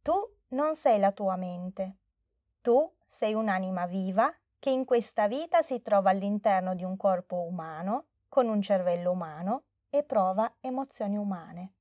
Tu 0.00 0.14
non 0.52 0.74
sei 0.74 0.98
la 0.98 1.12
tua 1.12 1.36
mente. 1.36 1.96
Tu 2.62 2.90
sei 3.04 3.34
un'anima 3.34 3.84
viva 3.84 4.34
che 4.58 4.70
in 4.70 4.84
questa 4.84 5.28
vita 5.28 5.62
si 5.62 5.82
trova 5.82 6.10
all'interno 6.10 6.74
di 6.74 6.84
un 6.84 6.96
corpo 6.96 7.36
umano, 7.36 8.06
con 8.28 8.48
un 8.48 8.60
cervello 8.60 9.12
umano 9.12 9.62
e 9.90 10.02
prova 10.02 10.52
emozioni 10.60 11.16
umane. 11.16 11.72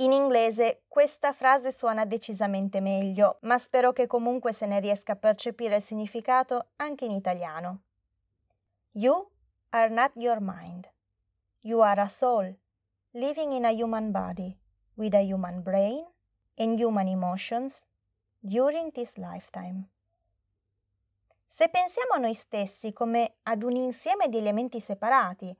In 0.00 0.12
inglese 0.12 0.82
questa 0.88 1.32
frase 1.32 1.72
suona 1.72 2.04
decisamente 2.04 2.80
meglio, 2.80 3.38
ma 3.42 3.56
spero 3.56 3.92
che 3.92 4.06
comunque 4.06 4.52
se 4.52 4.66
ne 4.66 4.78
riesca 4.78 5.12
a 5.12 5.16
percepire 5.16 5.76
il 5.76 5.82
significato 5.82 6.66
anche 6.76 7.06
in 7.06 7.12
italiano. 7.12 7.80
You 8.92 9.30
are 9.70 9.88
not 9.88 10.14
your 10.16 10.38
mind. 10.40 10.90
You 11.60 11.80
are 11.80 12.00
a 12.00 12.08
soul, 12.08 12.54
living 13.12 13.52
in 13.52 13.64
a 13.64 13.70
human 13.70 14.10
body, 14.10 14.58
with 14.96 15.14
a 15.14 15.22
human 15.22 15.62
brain 15.62 16.04
and 16.58 16.78
human 16.78 17.08
emotions 17.08 17.86
during 18.40 18.92
this 18.92 19.16
lifetime. 19.16 19.88
Se 21.58 21.70
pensiamo 21.70 22.12
a 22.12 22.18
noi 22.18 22.34
stessi 22.34 22.92
come 22.92 23.36
ad 23.44 23.62
un 23.62 23.76
insieme 23.76 24.28
di 24.28 24.36
elementi 24.36 24.78
separati, 24.78 25.58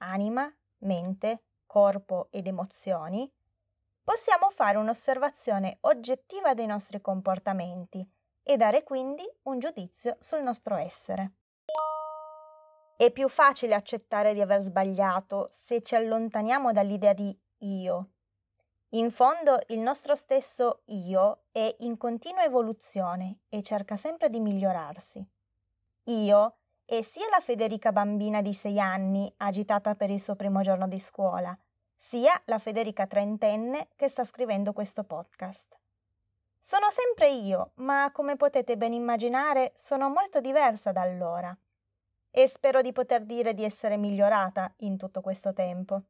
anima, 0.00 0.54
mente, 0.80 1.44
corpo 1.64 2.28
ed 2.30 2.46
emozioni, 2.46 3.32
possiamo 4.04 4.50
fare 4.50 4.76
un'osservazione 4.76 5.78
oggettiva 5.80 6.52
dei 6.52 6.66
nostri 6.66 7.00
comportamenti 7.00 8.06
e 8.42 8.56
dare 8.58 8.82
quindi 8.82 9.24
un 9.44 9.58
giudizio 9.58 10.18
sul 10.20 10.42
nostro 10.42 10.76
essere. 10.76 11.32
È 12.98 13.10
più 13.10 13.26
facile 13.30 13.74
accettare 13.74 14.34
di 14.34 14.42
aver 14.42 14.60
sbagliato 14.60 15.48
se 15.50 15.80
ci 15.80 15.94
allontaniamo 15.94 16.72
dall'idea 16.72 17.14
di 17.14 17.34
io. 17.60 18.11
In 18.94 19.10
fondo 19.10 19.58
il 19.68 19.78
nostro 19.78 20.14
stesso 20.14 20.82
io 20.88 21.44
è 21.50 21.76
in 21.80 21.96
continua 21.96 22.44
evoluzione 22.44 23.38
e 23.48 23.62
cerca 23.62 23.96
sempre 23.96 24.28
di 24.28 24.38
migliorarsi. 24.38 25.26
Io 26.04 26.56
è 26.84 27.00
sia 27.00 27.26
la 27.30 27.40
Federica 27.40 27.90
bambina 27.90 28.42
di 28.42 28.52
sei 28.52 28.78
anni 28.78 29.32
agitata 29.38 29.94
per 29.94 30.10
il 30.10 30.20
suo 30.20 30.36
primo 30.36 30.60
giorno 30.60 30.86
di 30.88 30.98
scuola, 30.98 31.56
sia 31.96 32.38
la 32.44 32.58
Federica 32.58 33.06
trentenne 33.06 33.88
che 33.96 34.10
sta 34.10 34.26
scrivendo 34.26 34.74
questo 34.74 35.04
podcast. 35.04 35.78
Sono 36.58 36.90
sempre 36.90 37.30
io, 37.30 37.70
ma 37.76 38.10
come 38.12 38.36
potete 38.36 38.76
ben 38.76 38.92
immaginare 38.92 39.72
sono 39.74 40.10
molto 40.10 40.42
diversa 40.42 40.92
da 40.92 41.00
allora 41.00 41.56
e 42.30 42.46
spero 42.46 42.82
di 42.82 42.92
poter 42.92 43.24
dire 43.24 43.54
di 43.54 43.64
essere 43.64 43.96
migliorata 43.96 44.70
in 44.80 44.98
tutto 44.98 45.22
questo 45.22 45.54
tempo. 45.54 46.02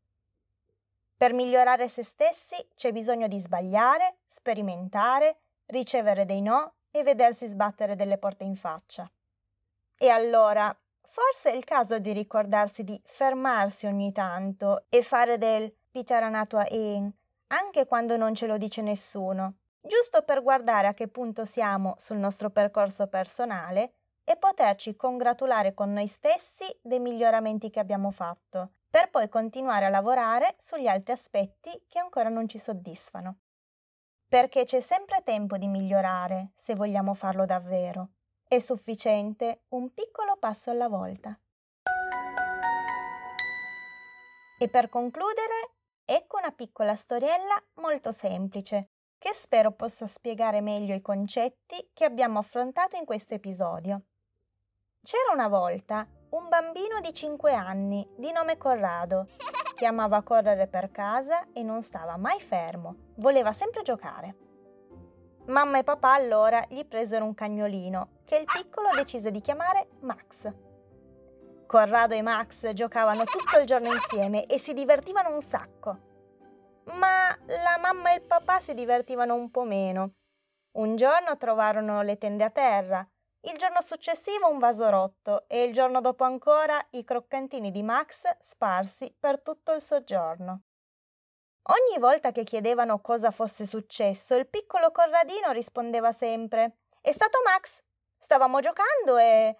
Per 1.23 1.35
migliorare 1.35 1.87
se 1.87 2.03
stessi 2.03 2.57
c'è 2.75 2.91
bisogno 2.91 3.29
di 3.29 3.39
sbagliare, 3.39 4.17
sperimentare, 4.27 5.37
ricevere 5.67 6.25
dei 6.25 6.43
no 6.43 6.73
e 6.91 7.05
vedersi 7.05 7.47
sbattere 7.47 7.95
delle 7.95 8.19
porte 8.19 8.43
in 8.43 8.57
faccia. 8.57 9.09
E 9.97 10.09
allora, 10.09 10.77
forse 11.01 11.53
è 11.53 11.55
il 11.55 11.63
caso 11.63 12.01
di 12.01 12.13
ricordarsi 12.13 12.83
di 12.83 13.01
fermarsi 13.05 13.87
ogni 13.87 14.11
tanto 14.11 14.87
e 14.89 15.05
fare 15.05 15.39
del 15.39 15.73
Picharanatua 15.93 16.67
in, 16.71 17.09
anche 17.51 17.87
quando 17.87 18.17
non 18.17 18.35
ce 18.35 18.49
lo 18.49 18.59
dice 18.59 18.83
nessuno, 18.83 19.59
giusto 19.81 20.23
per 20.23 20.43
guardare 20.43 20.89
a 20.89 20.93
che 20.93 21.07
punto 21.07 21.45
siamo 21.45 21.95
sul 21.99 22.17
nostro 22.17 22.51
percorso 22.51 23.07
personale 23.07 23.93
e 24.25 24.35
poterci 24.35 24.97
congratulare 24.97 25.73
con 25.73 25.93
noi 25.93 26.09
stessi 26.09 26.65
dei 26.83 26.99
miglioramenti 26.99 27.71
che 27.71 27.79
abbiamo 27.79 28.11
fatto, 28.11 28.71
per 28.93 29.09
poi 29.09 29.31
continuare 29.31 29.87
a 29.87 29.89
lavorare 29.89 30.55
sugli 30.59 30.87
altri 30.87 31.15
aspetti 31.15 31.87
che 31.89 31.99
ancora 31.99 32.29
non 32.29 32.47
ci 32.47 32.59
soddisfano. 32.59 33.39
Perché 34.29 34.65
c'è 34.65 34.81
sempre 34.81 35.23
tempo 35.23 35.57
di 35.57 35.67
migliorare 35.67 36.51
se 36.57 36.75
vogliamo 36.75 37.15
farlo 37.15 37.47
davvero. 37.47 38.11
È 38.47 38.59
sufficiente 38.59 39.63
un 39.69 39.95
piccolo 39.95 40.37
passo 40.39 40.71
alla 40.71 40.89
volta. 40.89 41.35
E 44.59 44.69
per 44.69 44.91
concludere, 44.91 45.71
ecco 46.05 46.37
una 46.37 46.53
piccola 46.53 46.95
storiella 46.95 47.65
molto 47.77 48.13
semplice 48.13 48.91
che 49.17 49.33
spero 49.33 49.71
possa 49.71 50.07
spiegare 50.07 50.61
meglio 50.61 50.95
i 50.95 51.01
concetti 51.01 51.93
che 51.95 52.05
abbiamo 52.05 52.41
affrontato 52.41 52.97
in 52.97 53.07
questo 53.07 53.33
episodio. 53.33 54.03
C'era 55.01 55.33
una 55.33 55.49
volta 55.49 56.07
un 56.33 56.49
bambino 56.49 57.01
di 57.01 57.13
5 57.13 57.53
anni 57.53 58.09
di 58.17 58.33
nome 58.33 58.57
Corrado 58.57 59.29
che 59.77 59.85
amava 59.85 60.23
correre 60.23 60.67
per 60.67 60.91
casa 60.91 61.49
e 61.53 61.63
non 61.63 61.83
stava 61.83 62.17
mai 62.17 62.41
fermo, 62.41 63.11
voleva 63.17 63.53
sempre 63.53 63.83
giocare. 63.83 64.37
Mamma 65.47 65.79
e 65.79 65.85
papà 65.85 66.15
allora 66.15 66.65
gli 66.69 66.85
presero 66.87 67.25
un 67.25 67.35
cagnolino 67.35 68.21
che 68.25 68.37
il 68.37 68.45
piccolo 68.45 68.89
decise 68.95 69.31
di 69.31 69.41
chiamare 69.41 69.89
Max. 70.01 70.51
Corrado 71.67 72.15
e 72.15 72.23
Max 72.23 72.73
giocavano 72.73 73.25
tutto 73.25 73.59
il 73.59 73.67
giorno 73.67 73.93
insieme 73.93 74.47
e 74.47 74.59
si 74.59 74.73
divertivano 74.73 75.35
un 75.35 75.43
sacco. 75.43 75.99
Ma 76.85 77.29
la 77.47 77.79
mamma 77.79 78.13
e 78.13 78.17
il 78.17 78.23
papà 78.23 78.61
si 78.61 78.73
divertivano 78.73 79.35
un 79.35 79.51
po' 79.51 79.65
meno. 79.65 80.13
Un 80.79 80.97
giorno 80.97 81.37
trovarono 81.37 82.01
le 82.03 82.17
tende 82.17 82.45
a 82.45 82.51
terra 82.51 83.07
il 83.45 83.59
giorno 83.59 83.81
successivo 83.81 84.49
un 84.49 84.59
vaso 84.59 84.89
rotto 84.89 85.49
e 85.49 85.65
il 85.65 85.73
giorno 85.73 86.01
dopo 86.01 86.23
ancora 86.25 86.81
i 86.91 87.03
croccantini 87.03 87.71
di 87.71 87.83
Max 87.83 88.23
sparsi 88.41 89.13
per 89.19 89.41
tutto 89.41 89.73
il 89.73 89.81
soggiorno. 89.81 90.63
Ogni 91.63 91.99
volta 91.99 92.33
che 92.33 92.45
chiedevano 92.45 93.01
cosa 93.01 93.31
fosse 93.31 93.67
successo, 93.67 94.35
il 94.37 94.49
piccolo 94.49 94.91
Corradino 94.91 95.51
rispondeva 95.51 96.13
sempre 96.13 96.79
È 97.01 97.11
stato 97.13 97.39
Max. 97.45 97.83
Stavamo 98.17 98.61
giocando 98.61 99.17
e. 99.17 99.57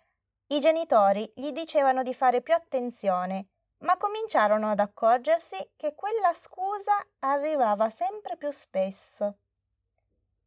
I 0.49 0.61
genitori 0.61 1.33
gli 1.35 1.51
dicevano 1.51 2.03
di 2.03 2.13
fare 2.13 2.43
più 2.43 2.55
attenzione, 2.55 3.47
ma 3.79 3.97
cominciarono 3.97 4.71
ad 4.71 4.81
accorgersi 4.81 5.57
che 5.77 5.95
quella 5.95 6.35
scusa 6.35 6.93
arrivava 7.21 7.89
sempre 7.89 8.37
più 8.37 8.51
spesso. 8.51 9.39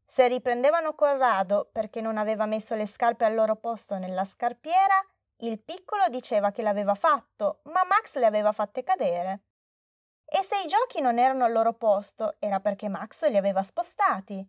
Se 0.06 0.28
riprendevano 0.28 0.94
Corrado 0.94 1.70
perché 1.72 2.02
non 2.02 2.18
aveva 2.18 2.46
messo 2.46 2.76
le 2.76 2.86
scarpe 2.86 3.26
al 3.26 3.34
loro 3.34 3.56
posto 3.56 3.98
nella 3.98 4.26
scarpiera, 4.26 5.04
il 5.40 5.60
piccolo 5.60 6.08
diceva 6.10 6.52
che 6.52 6.62
l'aveva 6.62 6.96
fatto, 6.96 7.60
ma 7.64 7.84
Max 7.84 8.16
le 8.18 8.26
aveva 8.26 8.52
fatte 8.54 8.84
cadere. 8.84 9.42
E 10.26 10.42
se 10.44 10.62
i 10.62 10.68
giochi 10.68 11.02
non 11.02 11.20
erano 11.20 11.44
al 11.44 11.52
loro 11.52 11.74
posto, 11.74 12.36
era 12.40 12.60
perché 12.60 12.88
Max 12.88 13.28
li 13.28 13.38
aveva 13.38 13.62
spostati. 13.62 14.48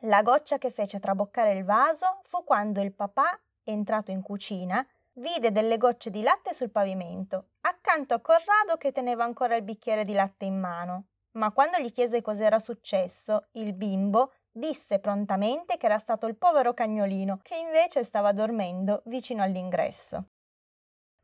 La 0.00 0.22
goccia 0.22 0.58
che 0.58 0.70
fece 0.70 0.98
traboccare 0.98 1.54
il 1.54 1.64
vaso 1.64 2.20
fu 2.24 2.44
quando 2.44 2.80
il 2.80 2.92
papà, 2.92 3.40
entrato 3.62 4.10
in 4.10 4.20
cucina, 4.22 4.86
vide 5.14 5.52
delle 5.52 5.78
gocce 5.78 6.10
di 6.10 6.22
latte 6.22 6.52
sul 6.52 6.70
pavimento, 6.70 7.50
accanto 7.62 8.14
a 8.14 8.20
Corrado 8.20 8.76
che 8.76 8.92
teneva 8.92 9.24
ancora 9.24 9.54
il 9.54 9.62
bicchiere 9.62 10.04
di 10.04 10.12
latte 10.12 10.44
in 10.44 10.58
mano. 10.58 11.04
Ma 11.32 11.52
quando 11.52 11.78
gli 11.78 11.90
chiese 11.90 12.20
cos'era 12.20 12.58
successo, 12.58 13.46
il 13.52 13.72
bimbo 13.72 14.32
disse 14.56 15.00
prontamente 15.00 15.76
che 15.76 15.86
era 15.86 15.98
stato 15.98 16.26
il 16.26 16.36
povero 16.36 16.72
cagnolino 16.72 17.40
che 17.42 17.56
invece 17.56 18.04
stava 18.04 18.32
dormendo 18.32 19.02
vicino 19.06 19.42
all'ingresso. 19.42 20.28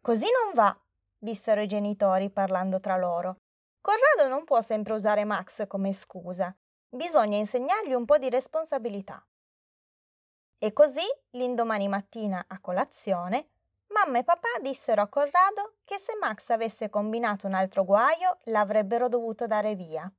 Così 0.01 0.27
non 0.43 0.53
va, 0.55 0.77
dissero 1.17 1.61
i 1.61 1.69
genitori 1.69 2.29
parlando 2.31 2.81
tra 2.81 2.97
loro. 2.97 3.37
Corrado 3.81 4.29
non 4.29 4.45
può 4.45 4.61
sempre 4.61 4.95
usare 4.95 5.25
Max 5.25 5.67
come 5.69 5.93
scusa. 5.93 6.55
Bisogna 6.89 7.37
insegnargli 7.37 7.93
un 7.93 8.05
po' 8.05 8.19
di 8.19 8.29
responsabilità. 8.29 9.25
E 10.59 10.73
così, 10.73 11.07
l'indomani 11.31 11.87
mattina 11.87 12.45
a 12.49 12.61
colazione, 12.61 13.51
mamma 13.95 14.19
e 14.19 14.25
papà 14.25 14.59
dissero 14.61 15.03
a 15.03 15.09
Corrado 15.09 15.77
che 15.85 15.99
se 15.99 16.17
Max 16.21 16.51
avesse 16.51 16.91
combinato 16.91 17.47
un 17.47 17.55
altro 17.55 17.85
guaio 17.85 18.39
l'avrebbero 18.45 19.09
dovuto 19.09 19.47
dare 19.47 19.75
via. 19.75 20.13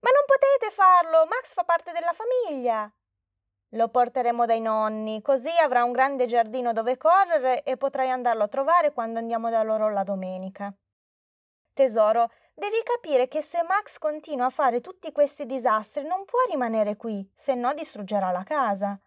Ma 0.00 0.10
non 0.10 0.24
potete 0.26 0.70
farlo, 0.70 1.26
Max 1.26 1.52
fa 1.52 1.64
parte 1.64 1.92
della 1.92 2.12
famiglia. 2.12 2.90
Lo 3.74 3.88
porteremo 3.88 4.46
dai 4.46 4.60
nonni, 4.60 5.22
così 5.22 5.50
avrà 5.62 5.84
un 5.84 5.92
grande 5.92 6.26
giardino 6.26 6.72
dove 6.72 6.96
correre 6.96 7.62
e 7.62 7.76
potrai 7.76 8.10
andarlo 8.10 8.42
a 8.42 8.48
trovare 8.48 8.92
quando 8.92 9.18
andiamo 9.18 9.48
da 9.50 9.62
loro 9.62 9.90
la 9.90 10.02
domenica. 10.02 10.74
Tesoro, 11.72 12.30
devi 12.52 12.82
capire 12.82 13.28
che 13.28 13.42
se 13.42 13.62
Max 13.62 13.98
continua 13.98 14.46
a 14.46 14.50
fare 14.50 14.80
tutti 14.80 15.12
questi 15.12 15.46
disastri 15.46 16.04
non 16.04 16.24
può 16.24 16.40
rimanere 16.48 16.96
qui, 16.96 17.30
se 17.32 17.54
no 17.54 17.72
distruggerà 17.74 18.32
la 18.32 18.42
casa. 18.42 18.98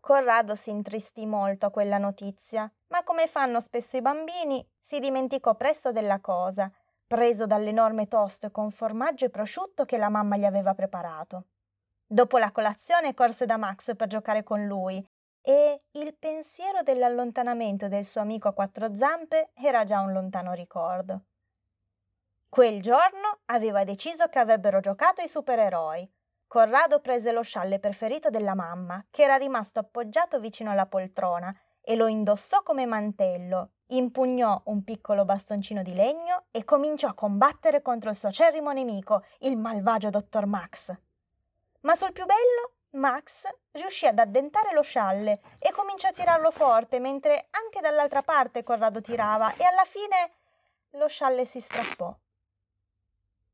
Corrado 0.00 0.54
si 0.56 0.70
intristì 0.70 1.24
molto 1.26 1.66
a 1.66 1.70
quella 1.70 1.98
notizia, 1.98 2.70
ma 2.88 3.04
come 3.04 3.26
fanno 3.26 3.60
spesso 3.60 3.96
i 3.96 4.02
bambini, 4.02 4.66
si 4.82 4.98
dimenticò 4.98 5.54
presto 5.54 5.92
della 5.92 6.18
cosa 6.20 6.70
preso 7.08 7.46
dall'enorme 7.46 8.06
toast 8.06 8.50
con 8.50 8.70
formaggio 8.70 9.24
e 9.24 9.30
prosciutto 9.30 9.86
che 9.86 9.96
la 9.96 10.10
mamma 10.10 10.36
gli 10.36 10.44
aveva 10.44 10.74
preparato. 10.74 11.46
Dopo 12.06 12.36
la 12.38 12.52
colazione 12.52 13.14
corse 13.14 13.46
da 13.46 13.56
Max 13.56 13.96
per 13.96 14.06
giocare 14.08 14.42
con 14.42 14.66
lui 14.66 15.04
e 15.40 15.84
il 15.92 16.14
pensiero 16.14 16.82
dell'allontanamento 16.82 17.88
del 17.88 18.04
suo 18.04 18.20
amico 18.20 18.48
a 18.48 18.52
quattro 18.52 18.94
zampe 18.94 19.50
era 19.54 19.84
già 19.84 20.00
un 20.00 20.12
lontano 20.12 20.52
ricordo. 20.52 21.22
Quel 22.50 22.82
giorno 22.82 23.40
aveva 23.46 23.84
deciso 23.84 24.28
che 24.28 24.38
avrebbero 24.38 24.80
giocato 24.80 25.22
i 25.22 25.28
supereroi. 25.28 26.10
Corrado 26.46 27.00
prese 27.00 27.32
lo 27.32 27.42
scialle 27.42 27.78
preferito 27.78 28.30
della 28.30 28.54
mamma, 28.54 29.04
che 29.10 29.22
era 29.22 29.36
rimasto 29.36 29.80
appoggiato 29.80 30.40
vicino 30.40 30.70
alla 30.70 30.86
poltrona, 30.86 31.54
e 31.80 31.94
lo 31.94 32.06
indossò 32.06 32.62
come 32.62 32.86
mantello, 32.86 33.72
impugnò 33.88 34.60
un 34.64 34.84
piccolo 34.84 35.24
bastoncino 35.24 35.82
di 35.82 35.94
legno 35.94 36.44
e 36.50 36.64
cominciò 36.64 37.08
a 37.08 37.14
combattere 37.14 37.82
contro 37.82 38.10
il 38.10 38.16
suo 38.16 38.28
acerrimo 38.28 38.72
nemico, 38.72 39.24
il 39.40 39.56
malvagio 39.56 40.10
dottor 40.10 40.46
Max. 40.46 40.94
Ma 41.80 41.94
sul 41.94 42.12
più 42.12 42.24
bello, 42.24 42.72
Max 42.90 43.46
riuscì 43.72 44.06
ad 44.06 44.18
addentare 44.18 44.72
lo 44.72 44.82
scialle 44.82 45.40
e 45.58 45.70
cominciò 45.72 46.08
a 46.08 46.12
tirarlo 46.12 46.50
forte, 46.50 46.98
mentre 46.98 47.48
anche 47.50 47.80
dall'altra 47.80 48.22
parte 48.22 48.62
Corrado 48.62 49.00
tirava 49.00 49.54
e 49.54 49.64
alla 49.64 49.84
fine 49.84 50.30
lo 50.92 51.06
scialle 51.06 51.44
si 51.44 51.60
strappò. 51.60 52.14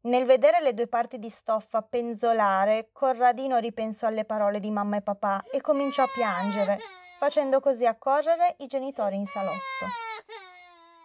Nel 0.02 0.26
vedere 0.26 0.60
le 0.60 0.74
due 0.74 0.86
parti 0.86 1.18
di 1.18 1.30
stoffa 1.30 1.82
penzolare, 1.82 2.90
Corradino 2.92 3.58
ripensò 3.58 4.06
alle 4.06 4.24
parole 4.24 4.60
di 4.60 4.70
mamma 4.70 4.98
e 4.98 5.00
papà 5.00 5.44
e 5.50 5.60
cominciò 5.62 6.02
a 6.02 6.10
piangere, 6.12 6.78
facendo 7.18 7.58
così 7.60 7.86
accorrere 7.86 8.56
i 8.58 8.66
genitori 8.66 9.16
in 9.16 9.26
salotto. 9.26 10.12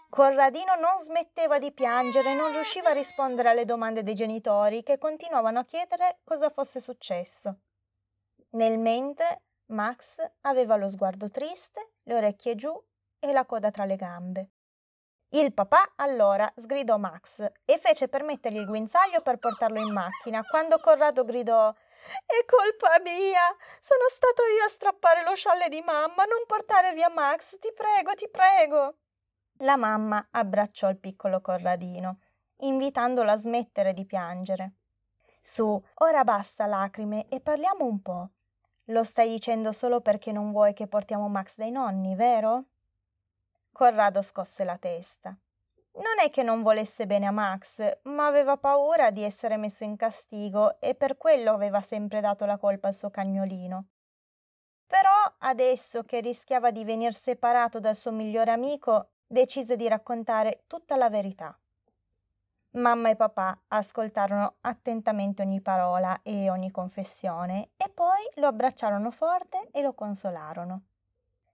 Corradino 0.10 0.74
non 0.74 1.00
smetteva 1.00 1.60
di 1.60 1.72
piangere 1.72 2.32
e 2.32 2.34
non 2.34 2.52
riusciva 2.52 2.90
a 2.90 2.94
rispondere 2.94 3.50
alle 3.50 3.64
domande 3.64 4.02
dei 4.02 4.16
genitori 4.16 4.82
che 4.82 4.98
continuavano 4.98 5.60
a 5.60 5.66
chiedere 5.66 6.20
cosa 6.24 6.50
fosse 6.50 6.80
successo. 6.80 7.60
Nel 8.52 8.80
mentre 8.80 9.44
Max 9.68 10.18
aveva 10.42 10.78
lo 10.78 10.90
sguardo 10.90 11.30
triste, 11.30 11.92
le 12.04 12.16
orecchie 12.16 12.56
giù 12.56 12.74
e 13.20 13.32
la 13.32 13.46
coda 13.46 13.70
tra 13.70 13.86
le 13.86 13.96
gambe. 13.96 14.50
Il 15.30 15.54
papà 15.54 15.94
allora 15.98 16.52
sgridò 16.56 16.98
Max 16.98 17.46
e 17.64 17.78
fece 17.78 18.08
per 18.08 18.24
mettergli 18.24 18.58
il 18.58 18.66
guinzaglio 18.66 19.22
per 19.22 19.38
portarlo 19.38 19.80
in 19.80 19.94
macchina, 19.94 20.44
quando 20.44 20.80
Corrado 20.80 21.24
gridò 21.24 21.72
È 21.72 22.46
colpa 22.46 23.00
mia! 23.04 23.56
Sono 23.80 24.10
stato 24.10 24.42
io 24.58 24.66
a 24.66 24.70
strappare 24.70 25.24
lo 25.24 25.36
scialle 25.36 25.70
di 25.70 25.82
mamma, 25.82 26.24
non 26.24 26.48
portare 26.48 26.94
via 26.94 27.10
Max, 27.10 27.60
ti 27.60 27.72
prego, 27.72 28.16
ti 28.16 28.28
prego. 28.28 28.96
La 29.64 29.76
mamma 29.76 30.28
abbracciò 30.32 30.90
il 30.90 30.98
piccolo 30.98 31.42
Corradino, 31.42 32.20
invitandolo 32.60 33.32
a 33.32 33.36
smettere 33.36 33.94
di 33.94 34.06
piangere. 34.06 34.74
Su, 35.42 35.82
ora 35.96 36.24
basta 36.24 36.66
lacrime 36.66 37.28
e 37.28 37.42
parliamo 37.42 37.84
un 37.86 38.02
po'. 38.02 38.30
Lo 38.86 39.04
stai 39.04 39.30
dicendo 39.30 39.74
solo 39.74 40.00
perché 40.00 40.32
non 40.32 40.52
vuoi 40.52 40.74
che 40.74 40.88
portiamo 40.88 41.28
Max 41.28 41.56
dai 41.56 41.72
nonni, 41.72 42.16
vero? 42.16 42.64
Corrado 43.74 44.22
scosse 44.22 44.64
la 44.64 44.78
testa. 44.78 45.36
Non 45.92 46.24
è 46.24 46.30
che 46.30 46.42
non 46.42 46.62
volesse 46.62 47.06
bene 47.06 47.26
a 47.26 47.32
Max, 47.32 48.00
ma 48.04 48.28
aveva 48.28 48.56
paura 48.56 49.12
di 49.12 49.24
essere 49.24 49.58
messo 49.58 49.84
in 49.84 49.98
castigo 49.98 50.80
e 50.80 50.96
per 50.96 51.18
quello 51.18 51.52
aveva 51.52 51.82
sempre 51.82 52.22
dato 52.22 52.46
la 52.46 52.58
colpa 52.58 52.88
al 52.88 52.94
suo 52.94 53.10
cagnolino. 53.10 53.86
Però 54.88 55.36
adesso 55.40 56.04
che 56.04 56.22
rischiava 56.22 56.72
di 56.72 56.86
venir 56.86 57.14
separato 57.14 57.82
dal 57.82 57.96
suo 57.96 58.12
migliore 58.12 58.52
amico, 58.52 59.10
decise 59.32 59.76
di 59.76 59.88
raccontare 59.88 60.64
tutta 60.66 60.96
la 60.96 61.08
verità. 61.08 61.56
Mamma 62.72 63.10
e 63.10 63.16
papà 63.16 63.62
ascoltarono 63.68 64.56
attentamente 64.62 65.44
ogni 65.44 65.62
parola 65.62 66.20
e 66.24 66.50
ogni 66.50 66.72
confessione 66.72 67.70
e 67.78 67.90
poi 67.90 68.28
lo 68.36 68.48
abbracciarono 68.48 69.12
forte 69.12 69.70
e 69.72 69.82
lo 69.84 69.94
consolarono. 69.94 70.82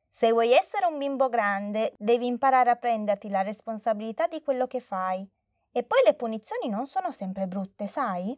Se 0.09 0.31
vuoi 0.31 0.53
essere 0.53 0.85
un 0.85 0.97
bimbo 0.97 1.27
grande, 1.27 1.93
devi 1.97 2.25
imparare 2.25 2.69
a 2.69 2.77
prenderti 2.77 3.29
la 3.29 3.41
responsabilità 3.41 4.27
di 4.27 4.41
quello 4.41 4.67
che 4.67 4.79
fai. 4.79 5.27
E 5.73 5.83
poi 5.83 5.99
le 6.05 6.13
punizioni 6.13 6.69
non 6.69 6.87
sono 6.87 7.11
sempre 7.11 7.47
brutte, 7.47 7.87
sai? 7.87 8.37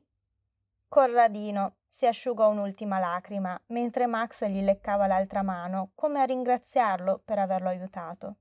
Corradino 0.88 1.76
si 1.88 2.08
asciugò 2.08 2.50
un'ultima 2.50 2.98
lacrima, 2.98 3.60
mentre 3.68 4.08
Max 4.08 4.46
gli 4.46 4.64
leccava 4.64 5.06
l'altra 5.06 5.44
mano, 5.44 5.92
come 5.94 6.20
a 6.20 6.26
ringraziarlo 6.26 7.22
per 7.24 7.38
averlo 7.38 7.70
aiutato. 7.70 8.36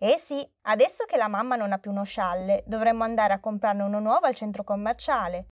Eh 0.00 0.16
sì, 0.16 0.48
adesso 0.62 1.04
che 1.06 1.16
la 1.16 1.26
mamma 1.26 1.56
non 1.56 1.72
ha 1.72 1.78
più 1.78 1.90
uno 1.90 2.04
scialle, 2.04 2.62
dovremmo 2.66 3.02
andare 3.02 3.32
a 3.32 3.40
comprarne 3.40 3.82
uno 3.82 3.98
nuovo 3.98 4.26
al 4.26 4.34
centro 4.34 4.62
commerciale. 4.62 5.48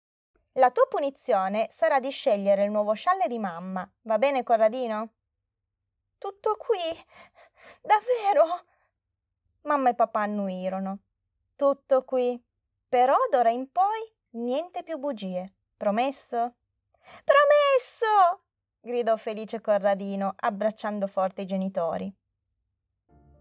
La 0.52 0.70
tua 0.70 0.86
punizione 0.86 1.70
sarà 1.72 1.98
di 1.98 2.10
scegliere 2.10 2.64
il 2.64 2.70
nuovo 2.70 2.92
scialle 2.92 3.26
di 3.26 3.38
mamma, 3.38 3.90
va 4.02 4.18
bene 4.18 4.42
Corradino? 4.42 5.14
Tutto 6.18 6.56
qui? 6.58 6.78
Davvero? 7.80 8.64
Mamma 9.62 9.88
e 9.88 9.94
papà 9.94 10.20
annuirono. 10.20 10.98
Tutto 11.56 12.04
qui. 12.04 12.38
Però 12.86 13.16
d'ora 13.30 13.50
in 13.50 13.72
poi 13.72 14.14
niente 14.32 14.82
più 14.82 14.98
bugie. 14.98 15.54
Promesso? 15.76 16.54
Promesso! 17.24 18.44
gridò 18.80 19.16
felice 19.16 19.62
Corradino, 19.62 20.34
abbracciando 20.36 21.06
forte 21.06 21.42
i 21.42 21.46
genitori. 21.46 22.14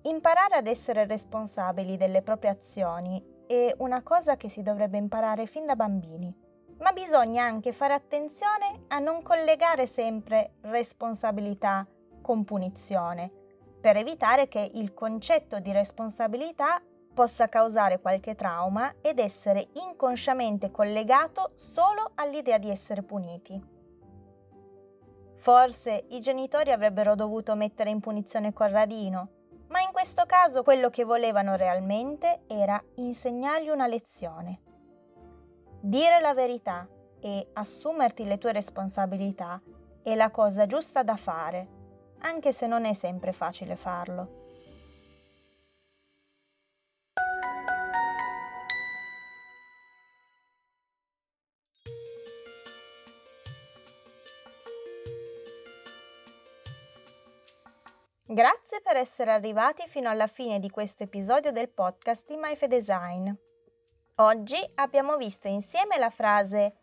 Imparare 0.06 0.56
ad 0.56 0.68
essere 0.68 1.06
responsabili 1.06 1.96
delle 1.96 2.22
proprie 2.22 2.50
azioni 2.50 3.24
è 3.48 3.74
una 3.78 4.02
cosa 4.02 4.36
che 4.36 4.50
si 4.50 4.62
dovrebbe 4.62 4.98
imparare 4.98 5.46
fin 5.46 5.66
da 5.66 5.78
bambini, 5.78 6.34
ma 6.80 6.92
bisogna 6.92 7.46
anche 7.46 7.72
fare 7.72 7.94
attenzione 7.94 8.84
a 8.90 9.00
non 9.00 9.22
collegare 9.22 9.86
sempre 9.88 10.56
responsabilità 10.64 11.88
con 12.22 12.44
punizione, 12.44 13.32
per 13.80 13.96
evitare 13.96 14.50
che 14.50 14.72
il 14.74 14.94
concetto 14.94 15.60
di 15.60 15.72
responsabilità 15.72 16.82
possa 17.14 17.48
causare 17.48 18.02
qualche 18.02 18.36
trauma 18.36 18.96
ed 19.00 19.20
essere 19.20 19.70
inconsciamente 19.76 20.70
collegato 20.70 21.54
solo 21.56 22.12
all'idea 22.16 22.58
di 22.58 22.70
essere 22.70 23.04
puniti. 23.04 23.72
Forse 25.38 26.06
i 26.10 26.20
genitori 26.20 26.72
avrebbero 26.72 27.16
dovuto 27.16 27.56
mettere 27.56 27.90
in 27.90 28.02
punizione 28.02 28.52
Corradino, 28.52 29.30
ma 29.74 29.82
in 29.82 29.92
questo 29.92 30.28
caso 30.28 30.62
quello 30.62 30.92
che 30.92 31.04
volevano 31.04 31.56
realmente 31.56 32.42
era 32.46 32.80
insegnargli 32.98 33.70
una 33.70 33.88
lezione. 33.88 34.62
Dire 35.82 36.20
la 36.20 36.36
verità 36.36 36.88
e 37.20 37.50
assumerti 37.54 38.24
le 38.24 38.38
tue 38.38 38.52
responsabilità 38.52 39.60
è 40.04 40.14
la 40.14 40.30
cosa 40.30 40.68
giusta 40.68 41.02
da 41.02 41.16
fare, 41.16 41.68
anche 42.20 42.54
se 42.54 42.68
non 42.68 42.86
è 42.86 42.94
sempre 42.94 43.34
facile 43.34 43.76
farlo. 43.76 44.43
Grazie 58.34 58.82
per 58.82 58.96
essere 58.96 59.32
arrivati 59.32 59.88
fino 59.88 60.10
alla 60.10 60.26
fine 60.26 60.58
di 60.58 60.72
questo 60.72 61.04
episodio 61.04 61.52
del 61.52 61.70
podcast 61.70 62.26
di 62.26 62.36
MyFedesign. 62.36 63.30
Oggi 64.16 64.58
abbiamo 64.74 65.18
visto 65.18 65.48
insieme 65.48 66.00
la 66.00 66.10
frase 66.10 66.74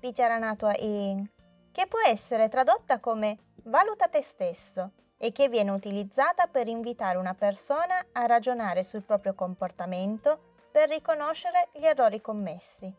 Pijaranatua 0.00 0.76
in, 0.78 1.24
che 1.70 1.86
può 1.86 2.00
essere 2.04 2.48
tradotta 2.48 2.98
come 2.98 3.52
valuta 3.66 4.08
te 4.08 4.20
stesso 4.20 4.94
e 5.16 5.30
che 5.30 5.48
viene 5.48 5.70
utilizzata 5.70 6.48
per 6.48 6.66
invitare 6.66 7.18
una 7.18 7.34
persona 7.34 8.04
a 8.10 8.26
ragionare 8.26 8.82
sul 8.82 9.04
proprio 9.04 9.34
comportamento 9.34 10.54
per 10.72 10.88
riconoscere 10.88 11.68
gli 11.74 11.86
errori 11.86 12.20
commessi. 12.20 12.92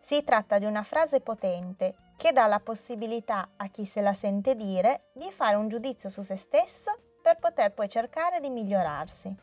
Si 0.00 0.24
tratta 0.24 0.58
di 0.58 0.64
una 0.64 0.82
frase 0.82 1.20
potente 1.20 1.94
che 2.16 2.32
dà 2.32 2.46
la 2.46 2.60
possibilità 2.60 3.50
a 3.56 3.68
chi 3.68 3.84
se 3.84 4.00
la 4.00 4.14
sente 4.14 4.54
dire 4.54 5.10
di 5.12 5.30
fare 5.30 5.56
un 5.56 5.68
giudizio 5.68 6.08
su 6.08 6.22
se 6.22 6.36
stesso 6.36 6.98
per 7.22 7.38
poter 7.38 7.72
poi 7.72 7.88
cercare 7.88 8.40
di 8.40 8.50
migliorarsi. 8.50 9.34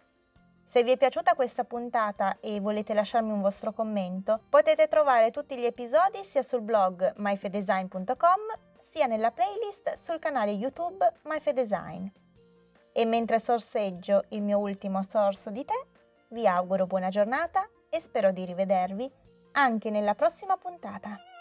Se 0.65 0.83
vi 0.83 0.91
è 0.91 0.97
piaciuta 0.97 1.35
questa 1.35 1.65
puntata 1.65 2.39
e 2.39 2.59
volete 2.59 2.93
lasciarmi 2.93 3.31
un 3.31 3.41
vostro 3.41 3.73
commento, 3.73 4.39
potete 4.49 4.87
trovare 4.87 5.29
tutti 5.29 5.55
gli 5.55 5.65
episodi 5.65 6.23
sia 6.23 6.41
sul 6.41 6.61
blog 6.61 7.13
myfedesign.com 7.17 8.39
sia 8.79 9.05
nella 9.05 9.31
playlist 9.31 9.93
sul 9.93 10.19
canale 10.19 10.51
YouTube 10.51 11.11
MyFedesign. 11.23 12.07
E 12.91 13.05
mentre 13.05 13.39
sorseggio 13.39 14.23
il 14.29 14.41
mio 14.41 14.59
ultimo 14.59 15.03
sorso 15.03 15.49
di 15.49 15.65
tè, 15.65 15.79
vi 16.29 16.47
auguro 16.47 16.87
buona 16.87 17.09
giornata 17.09 17.67
e 17.89 17.99
spero 17.99 18.31
di 18.31 18.45
rivedervi 18.45 19.11
anche 19.51 19.89
nella 19.89 20.15
prossima 20.15 20.57
puntata. 20.57 21.32